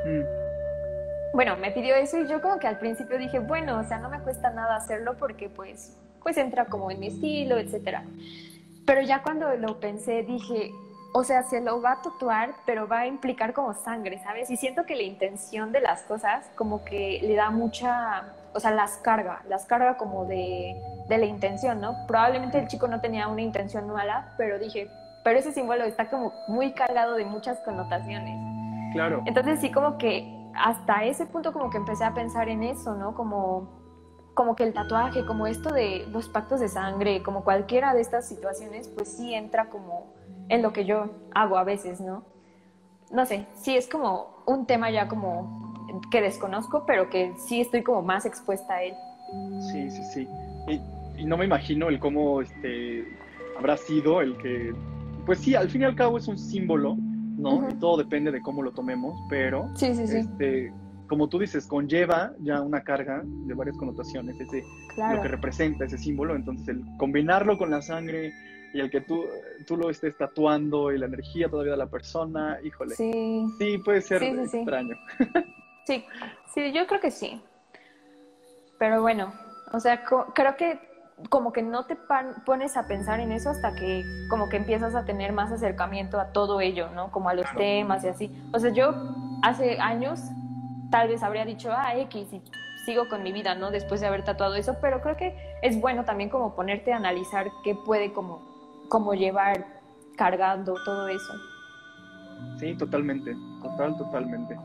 Mm. 0.04 0.39
Bueno, 1.32 1.56
me 1.56 1.70
pidió 1.70 1.94
eso 1.94 2.18
y 2.18 2.26
yo 2.26 2.40
como 2.40 2.58
que 2.58 2.66
al 2.66 2.78
principio 2.78 3.18
dije, 3.18 3.38
bueno, 3.38 3.78
o 3.78 3.84
sea, 3.84 3.98
no 3.98 4.08
me 4.08 4.20
cuesta 4.20 4.50
nada 4.50 4.76
hacerlo 4.76 5.16
porque 5.16 5.48
pues 5.48 5.96
pues 6.22 6.36
entra 6.36 6.66
como 6.66 6.90
en 6.90 7.00
mi 7.00 7.08
estilo, 7.08 7.58
etcétera. 7.58 8.04
Pero 8.86 9.02
ya 9.02 9.22
cuando 9.22 9.54
lo 9.56 9.80
pensé 9.80 10.22
dije, 10.22 10.72
o 11.12 11.24
sea, 11.24 11.42
se 11.42 11.60
lo 11.60 11.80
va 11.80 11.92
a 11.92 12.02
tatuar, 12.02 12.50
pero 12.66 12.86
va 12.86 13.00
a 13.00 13.06
implicar 13.06 13.52
como 13.52 13.74
sangre, 13.74 14.18
¿sabes? 14.22 14.50
Y 14.50 14.56
siento 14.56 14.84
que 14.84 14.94
la 14.94 15.02
intención 15.02 15.72
de 15.72 15.80
las 15.80 16.02
cosas 16.02 16.46
como 16.56 16.84
que 16.84 17.20
le 17.22 17.34
da 17.34 17.50
mucha, 17.50 18.24
o 18.52 18.60
sea, 18.60 18.70
las 18.70 18.98
carga, 18.98 19.42
las 19.48 19.64
carga 19.64 19.96
como 19.96 20.24
de, 20.26 20.76
de 21.08 21.18
la 21.18 21.26
intención, 21.26 21.80
¿no? 21.80 22.06
Probablemente 22.06 22.58
el 22.58 22.68
chico 22.68 22.86
no 22.86 23.00
tenía 23.00 23.28
una 23.28 23.42
intención 23.42 23.88
mala, 23.88 24.34
pero 24.36 24.58
dije, 24.58 24.88
pero 25.24 25.38
ese 25.38 25.52
símbolo 25.52 25.84
está 25.84 26.08
como 26.08 26.32
muy 26.48 26.72
cargado 26.72 27.14
de 27.14 27.24
muchas 27.24 27.58
connotaciones. 27.60 28.36
Claro. 28.92 29.22
Entonces 29.26 29.60
sí 29.60 29.70
como 29.70 29.98
que 29.98 30.39
hasta 30.54 31.04
ese 31.04 31.26
punto 31.26 31.52
como 31.52 31.70
que 31.70 31.78
empecé 31.78 32.04
a 32.04 32.14
pensar 32.14 32.48
en 32.48 32.62
eso, 32.62 32.94
¿no? 32.94 33.14
Como 33.14 33.80
como 34.34 34.56
que 34.56 34.62
el 34.62 34.72
tatuaje, 34.72 35.26
como 35.26 35.46
esto 35.46 35.70
de 35.70 36.06
los 36.10 36.28
pactos 36.28 36.60
de 36.60 36.68
sangre, 36.68 37.22
como 37.22 37.44
cualquiera 37.44 37.92
de 37.92 38.00
estas 38.00 38.26
situaciones, 38.26 38.88
pues 38.88 39.08
sí 39.16 39.34
entra 39.34 39.68
como 39.68 40.14
en 40.48 40.62
lo 40.62 40.72
que 40.72 40.86
yo 40.86 41.10
hago 41.34 41.58
a 41.58 41.64
veces, 41.64 42.00
¿no? 42.00 42.24
No 43.10 43.26
sé, 43.26 43.46
sí 43.54 43.76
es 43.76 43.86
como 43.86 44.42
un 44.46 44.66
tema 44.66 44.90
ya 44.90 45.08
como 45.08 45.90
que 46.10 46.22
desconozco, 46.22 46.84
pero 46.86 47.10
que 47.10 47.34
sí 47.36 47.60
estoy 47.60 47.82
como 47.82 48.02
más 48.02 48.24
expuesta 48.24 48.74
a 48.74 48.82
él. 48.82 48.94
Sí, 49.72 49.90
sí, 49.90 50.02
sí. 50.04 50.28
Y, 51.18 51.24
no 51.24 51.36
me 51.36 51.44
imagino 51.44 51.90
el 51.90 51.98
cómo 51.98 52.40
este, 52.40 53.04
habrá 53.58 53.76
sido 53.76 54.22
el 54.22 54.38
que, 54.38 54.72
pues 55.26 55.40
sí, 55.40 55.54
al 55.54 55.68
fin 55.68 55.82
y 55.82 55.84
al 55.84 55.94
cabo 55.94 56.16
es 56.16 56.28
un 56.28 56.38
símbolo, 56.38 56.96
¿no? 57.40 57.68
Y 57.70 57.74
todo 57.74 57.96
depende 57.96 58.30
de 58.30 58.40
cómo 58.42 58.62
lo 58.62 58.72
tomemos, 58.72 59.18
pero 59.28 59.68
sí, 59.76 59.94
sí, 59.94 60.06
sí. 60.06 60.18
Este, 60.18 60.72
como 61.08 61.28
tú 61.28 61.40
dices, 61.40 61.66
conlleva 61.66 62.32
ya 62.38 62.60
una 62.60 62.82
carga 62.82 63.22
de 63.24 63.54
varias 63.54 63.76
connotaciones, 63.76 64.40
ese, 64.40 64.62
lo 64.96 65.20
que 65.20 65.28
representa 65.28 65.84
ese 65.84 65.98
símbolo, 65.98 66.36
entonces 66.36 66.68
el 66.68 66.84
combinarlo 66.98 67.58
con 67.58 67.70
la 67.70 67.82
sangre 67.82 68.32
y 68.72 68.78
el 68.78 68.90
que 68.90 69.00
tú, 69.00 69.24
tú 69.66 69.76
lo 69.76 69.90
estés 69.90 70.16
tatuando 70.16 70.92
y 70.92 70.98
la 70.98 71.06
energía 71.06 71.48
todavía 71.48 71.72
de 71.72 71.78
la 71.78 71.90
persona, 71.90 72.58
híjole. 72.62 72.94
Sí, 72.94 73.44
sí 73.58 73.78
puede 73.78 74.00
ser 74.00 74.22
extraño. 74.22 74.96
Sí. 75.86 76.04
sí, 76.54 76.72
yo 76.72 76.86
creo 76.86 77.00
que 77.00 77.10
sí. 77.10 77.40
Pero 78.78 79.02
bueno, 79.02 79.32
o 79.72 79.80
sea, 79.80 80.04
creo 80.04 80.56
que 80.56 80.78
como 81.28 81.52
que 81.52 81.62
no 81.62 81.86
te 81.86 81.96
pones 82.44 82.76
a 82.76 82.86
pensar 82.86 83.20
en 83.20 83.32
eso 83.32 83.50
hasta 83.50 83.74
que 83.74 84.04
como 84.28 84.48
que 84.48 84.56
empiezas 84.56 84.94
a 84.94 85.04
tener 85.04 85.32
más 85.32 85.52
acercamiento 85.52 86.18
a 86.20 86.32
todo 86.32 86.60
ello, 86.60 86.90
¿no? 86.90 87.10
Como 87.10 87.28
a 87.28 87.34
los 87.34 87.46
temas 87.56 88.04
y 88.04 88.08
así. 88.08 88.30
O 88.52 88.58
sea, 88.58 88.70
yo 88.70 88.94
hace 89.42 89.78
años 89.80 90.20
tal 90.90 91.08
vez 91.08 91.22
habría 91.22 91.44
dicho, 91.44 91.70
ah, 91.72 91.96
X, 91.96 92.32
y 92.32 92.42
sigo 92.84 93.08
con 93.08 93.22
mi 93.22 93.32
vida, 93.32 93.54
¿no? 93.54 93.70
Después 93.70 94.00
de 94.00 94.06
haber 94.06 94.24
tatuado 94.24 94.54
eso, 94.54 94.76
pero 94.80 95.00
creo 95.00 95.16
que 95.16 95.36
es 95.62 95.80
bueno 95.80 96.04
también 96.04 96.30
como 96.30 96.54
ponerte 96.54 96.92
a 96.92 96.96
analizar 96.96 97.50
qué 97.64 97.74
puede 97.74 98.12
como, 98.12 98.42
como 98.88 99.14
llevar 99.14 99.66
cargando 100.16 100.74
todo 100.84 101.08
eso. 101.08 101.32
Sí, 102.58 102.74
totalmente, 102.74 103.36
total, 103.62 103.96
totalmente. 103.96 104.56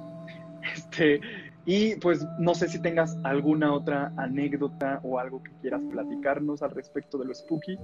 Este, 0.74 1.22
y 1.66 1.96
pues 1.96 2.26
no 2.40 2.54
sé 2.54 2.68
si 2.68 2.82
tengas 2.82 3.18
alguna 3.24 3.74
otra 3.74 4.14
anécdota 4.18 5.00
o 5.04 5.20
algo 5.20 5.42
que 5.42 5.52
quieras 5.62 5.82
platicarnos 5.90 6.62
al 6.62 6.72
respecto 6.72 7.18
de 7.18 7.26
lo 7.26 7.34
spooky. 7.34 7.78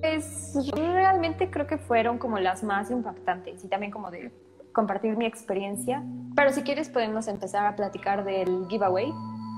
Pues 0.00 0.54
realmente 0.74 1.50
creo 1.50 1.66
que 1.66 1.76
fueron 1.76 2.18
como 2.18 2.38
las 2.38 2.62
más 2.62 2.90
impactantes 2.90 3.62
y 3.64 3.68
también 3.68 3.92
como 3.92 4.10
de 4.10 4.32
compartir 4.72 5.16
mi 5.16 5.26
experiencia, 5.26 6.02
pero 6.34 6.52
si 6.52 6.62
quieres 6.62 6.88
podemos 6.88 7.28
empezar 7.28 7.66
a 7.66 7.76
platicar 7.76 8.24
del 8.24 8.66
giveaway. 8.68 9.12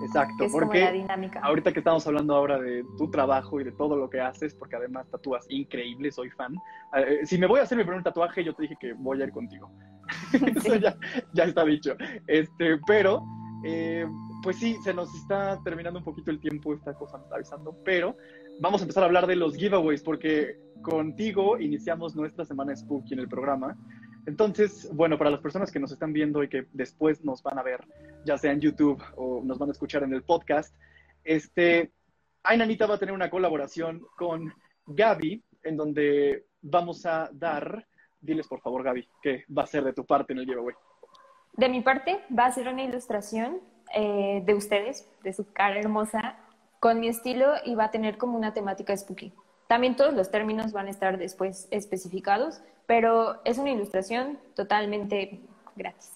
Exacto, 0.04 0.46
porque 0.50 0.80
la 0.80 0.90
dinámica. 0.90 1.38
ahorita 1.40 1.72
que 1.72 1.78
estamos 1.78 2.04
hablando 2.08 2.34
ahora 2.34 2.58
de 2.58 2.84
tu 2.98 3.08
trabajo 3.08 3.60
y 3.60 3.64
de 3.64 3.70
todo 3.70 3.96
lo 3.96 4.10
que 4.10 4.20
haces, 4.20 4.52
porque 4.52 4.74
además 4.74 5.08
tatúas 5.08 5.46
increíble, 5.48 6.10
soy 6.10 6.28
fan. 6.30 6.56
Eh, 6.96 7.20
si 7.24 7.38
me 7.38 7.46
voy 7.46 7.60
a 7.60 7.62
hacer 7.62 7.78
mi 7.78 7.84
primer 7.84 8.02
tatuaje, 8.02 8.42
yo 8.42 8.52
te 8.52 8.62
dije 8.62 8.76
que 8.80 8.94
voy 8.94 9.22
a 9.22 9.26
ir 9.26 9.32
contigo. 9.32 9.70
Eso 10.56 10.74
ya, 10.76 10.96
ya, 11.32 11.44
está 11.44 11.64
dicho. 11.64 11.94
Este, 12.26 12.78
pero, 12.84 13.22
eh, 13.64 14.06
pues 14.42 14.56
sí, 14.56 14.76
se 14.82 14.92
nos 14.92 15.14
está 15.14 15.60
terminando 15.62 15.98
un 15.98 16.04
poquito 16.04 16.30
el 16.30 16.40
tiempo, 16.40 16.74
esta 16.74 16.94
cosa 16.94 17.18
me 17.18 17.24
está 17.24 17.36
avisando, 17.36 17.76
pero 17.84 18.16
vamos 18.60 18.80
a 18.80 18.84
empezar 18.84 19.02
a 19.02 19.06
hablar 19.06 19.26
de 19.26 19.36
los 19.36 19.56
giveaways, 19.56 20.02
porque 20.02 20.58
contigo 20.82 21.58
iniciamos 21.58 22.16
nuestra 22.16 22.44
semana 22.44 22.74
Spooky 22.74 23.14
en 23.14 23.20
el 23.20 23.28
programa 23.28 23.76
Entonces, 24.26 24.90
bueno, 24.92 25.16
para 25.16 25.30
las 25.30 25.40
personas 25.40 25.70
que 25.70 25.80
nos 25.80 25.92
están 25.92 26.12
viendo 26.12 26.42
y 26.42 26.48
que 26.48 26.66
después 26.72 27.24
nos 27.24 27.42
van 27.42 27.58
a 27.58 27.62
ver, 27.62 27.80
ya 28.24 28.38
sea 28.38 28.52
en 28.52 28.60
YouTube 28.60 29.02
o 29.16 29.42
nos 29.44 29.58
van 29.58 29.68
a 29.68 29.72
escuchar 29.72 30.02
en 30.02 30.12
el 30.12 30.22
podcast, 30.22 30.74
este, 31.24 31.92
Ainanita 32.44 32.86
va 32.86 32.96
a 32.96 32.98
tener 32.98 33.14
una 33.14 33.30
colaboración 33.30 34.02
con 34.16 34.52
Gaby, 34.86 35.42
en 35.62 35.76
donde 35.76 36.46
vamos 36.60 37.06
a 37.06 37.30
dar, 37.32 37.86
diles 38.20 38.48
por 38.48 38.60
favor 38.60 38.82
Gaby, 38.82 39.08
¿qué 39.22 39.44
va 39.56 39.62
a 39.62 39.66
ser 39.66 39.84
de 39.84 39.92
tu 39.92 40.04
parte 40.04 40.32
en 40.32 40.40
el 40.40 40.46
giveaway? 40.46 40.74
De 41.54 41.68
mi 41.68 41.82
parte 41.82 42.20
va 42.36 42.46
a 42.46 42.52
ser 42.52 42.68
una 42.68 42.82
ilustración 42.82 43.60
eh, 43.94 44.42
de 44.44 44.54
ustedes, 44.54 45.06
de 45.22 45.32
su 45.32 45.52
cara 45.52 45.78
hermosa, 45.78 46.36
con 46.80 46.98
mi 46.98 47.08
estilo 47.08 47.54
y 47.64 47.74
va 47.74 47.84
a 47.84 47.90
tener 47.90 48.16
como 48.16 48.36
una 48.36 48.54
temática 48.54 48.96
spooky. 48.96 49.32
También 49.68 49.96
todos 49.96 50.14
los 50.14 50.30
términos 50.30 50.72
van 50.72 50.86
a 50.86 50.90
estar 50.90 51.18
después 51.18 51.68
especificados, 51.70 52.60
pero 52.86 53.40
es 53.44 53.58
una 53.58 53.70
ilustración 53.70 54.38
totalmente 54.54 55.40
gratis. 55.76 56.10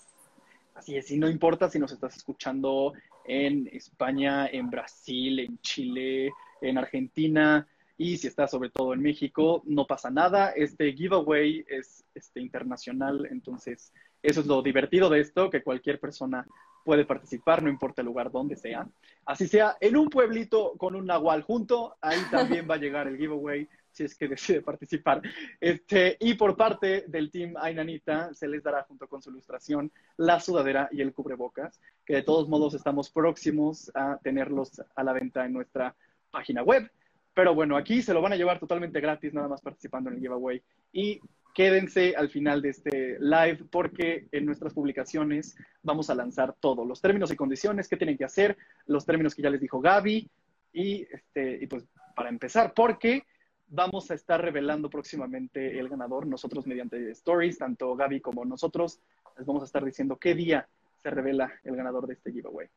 Así 0.75 0.97
es, 0.97 1.11
y 1.11 1.19
no 1.19 1.29
importa 1.29 1.71
si 1.71 1.79
nos 1.79 1.93
estás 1.93 2.17
escuchando 2.17 2.93
en 3.25 3.69
España, 3.73 4.47
en 4.47 4.69
Brasil, 4.71 5.41
en 5.41 5.59
Chile, 5.61 6.33
en 6.61 6.79
Argentina 6.79 7.67
y 7.99 8.19
si 8.19 8.27
estás 8.27 8.51
sobre 8.51 8.71
todo 8.71 8.93
en 8.93 9.01
México, 9.01 9.63
no 9.65 9.87
pasa 9.87 10.11
nada. 10.11 10.51
Este 10.51 10.93
giveaway 10.93 11.65
es 11.69 12.05
este, 12.15 12.41
internacional, 12.41 13.27
entonces 13.31 13.93
eso 14.27 14.41
es 14.41 14.47
lo 14.47 14.63
divertido 14.63 15.09
de 15.09 15.21
esto, 15.21 15.51
que 15.51 15.63
cualquier 15.63 16.01
persona 16.01 16.47
puede 16.85 17.05
participar, 17.05 17.63
no 17.63 17.69
importa 17.69 18.03
el 18.03 18.07
lugar 18.07 18.31
donde 18.31 18.57
sea. 18.57 18.87
Así 19.25 19.49
sea 19.49 19.77
en 19.81 19.97
un 19.97 20.09
pueblito 20.09 20.75
con 20.79 20.95
un 20.95 21.07
nahual 21.07 21.43
junto, 21.43 21.97
ahí 22.01 22.21
también 22.31 22.67
va 22.71 22.75
a 22.75 22.79
llegar 22.79 23.09
el 23.09 23.17
giveaway 23.17 23.69
si 23.97 24.05
es 24.05 24.15
que 24.15 24.29
decide 24.29 24.61
participar. 24.63 25.23
Este, 25.61 26.17
y 26.21 26.35
por 26.35 26.57
parte 26.57 27.05
del 27.09 27.31
team 27.31 27.55
Ainanita 27.57 28.33
se 28.35 28.47
les 28.47 28.63
dará 28.63 28.83
junto 28.83 29.09
con 29.09 29.23
su 29.23 29.31
ilustración 29.31 29.91
la 30.19 30.39
sudadera 30.39 30.89
y 30.93 31.01
el 31.01 31.15
cubrebocas, 31.15 31.81
que 32.05 32.17
de 32.17 32.23
todos 32.23 32.49
modos 32.49 32.75
estamos 32.75 33.11
próximos 33.11 33.91
a 33.95 34.19
tenerlos 34.23 34.83
a 34.95 35.03
la 35.03 35.13
venta 35.13 35.47
en 35.47 35.55
nuestra 35.55 35.95
página 36.31 36.63
web. 36.63 36.91
Pero 37.37 37.55
bueno, 37.55 37.77
aquí 37.77 38.01
se 38.01 38.15
lo 38.15 38.23
van 38.23 38.33
a 38.33 38.37
llevar 38.37 38.59
totalmente 38.59 38.99
gratis, 38.99 39.35
nada 39.35 39.47
más 39.47 39.61
participando 39.61 40.09
en 40.09 40.17
el 40.17 40.23
giveaway. 40.23 40.63
Y 40.91 41.21
quédense 41.55 42.17
al 42.17 42.31
final 42.31 42.63
de 42.63 42.71
este 42.71 43.19
live 43.21 43.59
porque 43.71 44.27
en 44.33 44.47
nuestras 44.47 44.73
publicaciones 44.73 45.55
vamos 45.83 46.09
a 46.09 46.15
lanzar 46.15 46.55
todo, 46.59 46.87
los 46.87 47.03
términos 47.03 47.31
y 47.31 47.37
condiciones, 47.37 47.89
qué 47.89 47.99
tienen 47.99 48.17
que 48.17 48.25
hacer, 48.25 48.57
los 48.87 49.05
términos 49.05 49.35
que 49.35 49.43
ya 49.43 49.51
les 49.51 49.61
dijo 49.61 49.83
Gaby 49.83 50.31
y, 50.73 51.03
este, 51.13 51.59
y 51.61 51.67
pues 51.67 51.85
para 52.15 52.31
empezar, 52.31 52.73
porque 52.75 53.25
vamos 53.69 54.11
a 54.11 54.15
estar 54.15 54.41
revelando 54.41 54.89
próximamente 54.89 55.79
el 55.79 55.91
ganador, 55.91 56.27
nosotros 56.27 56.67
mediante 56.67 57.11
stories, 57.11 57.59
tanto 57.59 57.95
Gaby 57.97 58.23
como 58.23 58.47
nosotros, 58.47 58.99
les 59.37 59.47
vamos 59.47 59.61
a 59.61 59.67
estar 59.67 59.85
diciendo 59.85 60.17
qué 60.17 60.35
día 60.35 60.67
se 61.03 61.11
revela 61.11 61.53
el 61.65 61.77
ganador 61.77 62.07
de 62.07 62.15
este 62.15 62.33
giveaway. 62.33 62.69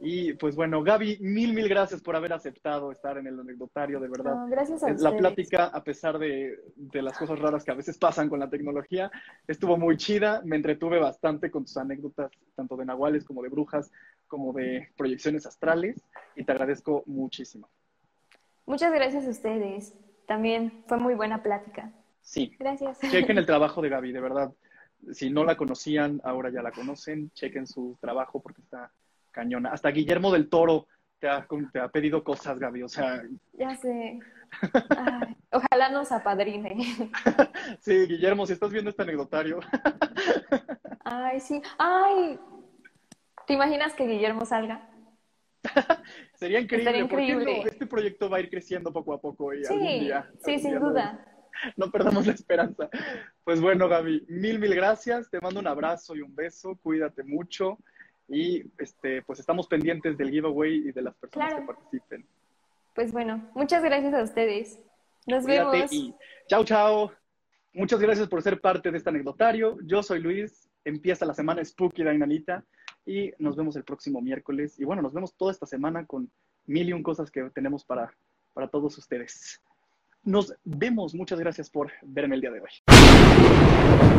Y 0.00 0.34
pues 0.34 0.54
bueno, 0.54 0.82
Gaby, 0.82 1.18
mil, 1.20 1.54
mil 1.54 1.68
gracias 1.68 2.02
por 2.02 2.16
haber 2.16 2.32
aceptado 2.32 2.92
estar 2.92 3.16
en 3.16 3.26
el 3.26 3.40
anecdotario, 3.40 3.98
de 3.98 4.08
verdad. 4.08 4.46
gracias 4.48 4.82
a 4.82 4.92
La 4.92 5.16
plática, 5.16 5.66
a 5.66 5.82
pesar 5.82 6.18
de, 6.18 6.58
de, 6.76 7.02
las 7.02 7.16
cosas 7.16 7.38
raras 7.38 7.64
que 7.64 7.70
a 7.70 7.74
veces 7.74 7.96
pasan 7.96 8.28
con 8.28 8.38
la 8.38 8.50
tecnología, 8.50 9.10
estuvo 9.46 9.76
muy 9.76 9.96
chida. 9.96 10.42
Me 10.44 10.56
entretuve 10.56 10.98
bastante 10.98 11.50
con 11.50 11.64
tus 11.64 11.76
anécdotas, 11.76 12.30
tanto 12.54 12.76
de 12.76 12.84
nahuales 12.84 13.24
como 13.24 13.42
de 13.42 13.48
brujas, 13.48 13.90
como 14.28 14.52
de 14.52 14.88
proyecciones 14.96 15.46
astrales, 15.46 15.96
y 16.34 16.44
te 16.44 16.52
agradezco 16.52 17.02
muchísimo. 17.06 17.68
Muchas 18.66 18.92
gracias 18.92 19.26
a 19.26 19.30
ustedes. 19.30 19.94
También 20.26 20.84
fue 20.86 20.98
muy 20.98 21.14
buena 21.14 21.42
plática. 21.42 21.92
Sí. 22.20 22.54
Gracias. 22.58 22.98
Chequen 23.00 23.38
el 23.38 23.46
trabajo 23.46 23.80
de 23.80 23.88
Gaby, 23.88 24.12
de 24.12 24.20
verdad. 24.20 24.52
Si 25.12 25.30
no 25.30 25.44
la 25.44 25.56
conocían, 25.56 26.20
ahora 26.24 26.50
ya 26.50 26.62
la 26.62 26.72
conocen. 26.72 27.30
Chequen 27.30 27.66
su 27.66 27.96
trabajo 28.00 28.40
porque 28.40 28.60
está 28.60 28.90
cañona. 29.36 29.70
Hasta 29.70 29.90
Guillermo 29.90 30.32
del 30.32 30.48
Toro 30.48 30.88
te 31.18 31.28
ha, 31.28 31.46
te 31.72 31.78
ha 31.78 31.88
pedido 31.88 32.24
cosas, 32.24 32.58
Gaby, 32.58 32.82
o 32.82 32.88
sea... 32.88 33.22
Ya 33.52 33.76
sé. 33.76 34.18
ojalá 35.52 35.90
nos 35.90 36.10
apadrine. 36.10 36.74
sí, 37.80 38.06
Guillermo, 38.06 38.46
si 38.46 38.54
estás 38.54 38.72
viendo 38.72 38.90
este 38.90 39.02
anecdotario. 39.02 39.60
Ay, 41.04 41.40
sí. 41.40 41.60
Ay, 41.78 42.38
¿te 43.46 43.52
imaginas 43.52 43.92
que 43.92 44.06
Guillermo 44.06 44.46
salga? 44.46 44.88
Sería 46.34 46.60
increíble. 46.60 46.98
increíble. 46.98 47.62
Este 47.66 47.86
proyecto 47.86 48.30
va 48.30 48.38
a 48.38 48.40
ir 48.40 48.48
creciendo 48.48 48.90
poco 48.90 49.12
a 49.12 49.20
poco 49.20 49.52
y 49.52 49.66
algún 49.66 50.00
día. 50.00 50.30
Sí, 50.44 50.58
sin 50.58 50.78
duda. 50.78 51.26
No, 51.76 51.86
no 51.86 51.92
perdamos 51.92 52.26
la 52.26 52.32
esperanza. 52.32 52.88
Pues 53.44 53.60
bueno, 53.60 53.88
Gaby, 53.88 54.26
mil, 54.28 54.58
mil 54.58 54.74
gracias. 54.74 55.28
Te 55.28 55.40
mando 55.40 55.60
un 55.60 55.66
abrazo 55.66 56.14
y 56.14 56.22
un 56.22 56.34
beso. 56.34 56.78
Cuídate 56.82 57.24
mucho. 57.24 57.78
Y 58.28 58.64
este, 58.78 59.22
pues 59.22 59.38
estamos 59.38 59.66
pendientes 59.68 60.18
del 60.18 60.30
giveaway 60.30 60.88
y 60.88 60.92
de 60.92 61.02
las 61.02 61.14
personas 61.16 61.54
que 61.54 61.62
participen. 61.62 62.26
Pues 62.94 63.12
bueno, 63.12 63.48
muchas 63.54 63.82
gracias 63.82 64.14
a 64.14 64.22
ustedes. 64.22 64.80
Nos 65.26 65.44
vemos. 65.44 65.92
Y 65.92 66.14
chao, 66.48 66.64
chao. 66.64 67.12
Muchas 67.72 68.00
gracias 68.00 68.28
por 68.28 68.42
ser 68.42 68.60
parte 68.60 68.90
de 68.90 68.96
este 68.96 69.10
anecdotario. 69.10 69.76
Yo 69.82 70.02
soy 70.02 70.20
Luis. 70.20 70.68
Empieza 70.84 71.26
la 71.26 71.34
semana 71.34 71.64
Spooky 71.64 72.04
Dainanita 72.04 72.64
y 73.04 73.32
nos 73.38 73.56
vemos 73.56 73.76
el 73.76 73.84
próximo 73.84 74.20
miércoles. 74.22 74.78
Y 74.80 74.84
bueno, 74.84 75.02
nos 75.02 75.12
vemos 75.12 75.34
toda 75.36 75.52
esta 75.52 75.66
semana 75.66 76.06
con 76.06 76.30
mil 76.66 76.88
y 76.88 76.92
un 76.92 77.02
cosas 77.02 77.30
que 77.30 77.50
tenemos 77.50 77.84
para, 77.84 78.12
para 78.54 78.68
todos 78.68 78.96
ustedes. 78.96 79.60
Nos 80.22 80.54
vemos. 80.64 81.14
Muchas 81.14 81.38
gracias 81.38 81.68
por 81.68 81.92
verme 82.02 82.36
el 82.36 82.40
día 82.40 82.50
de 82.50 82.60
hoy. 82.60 84.15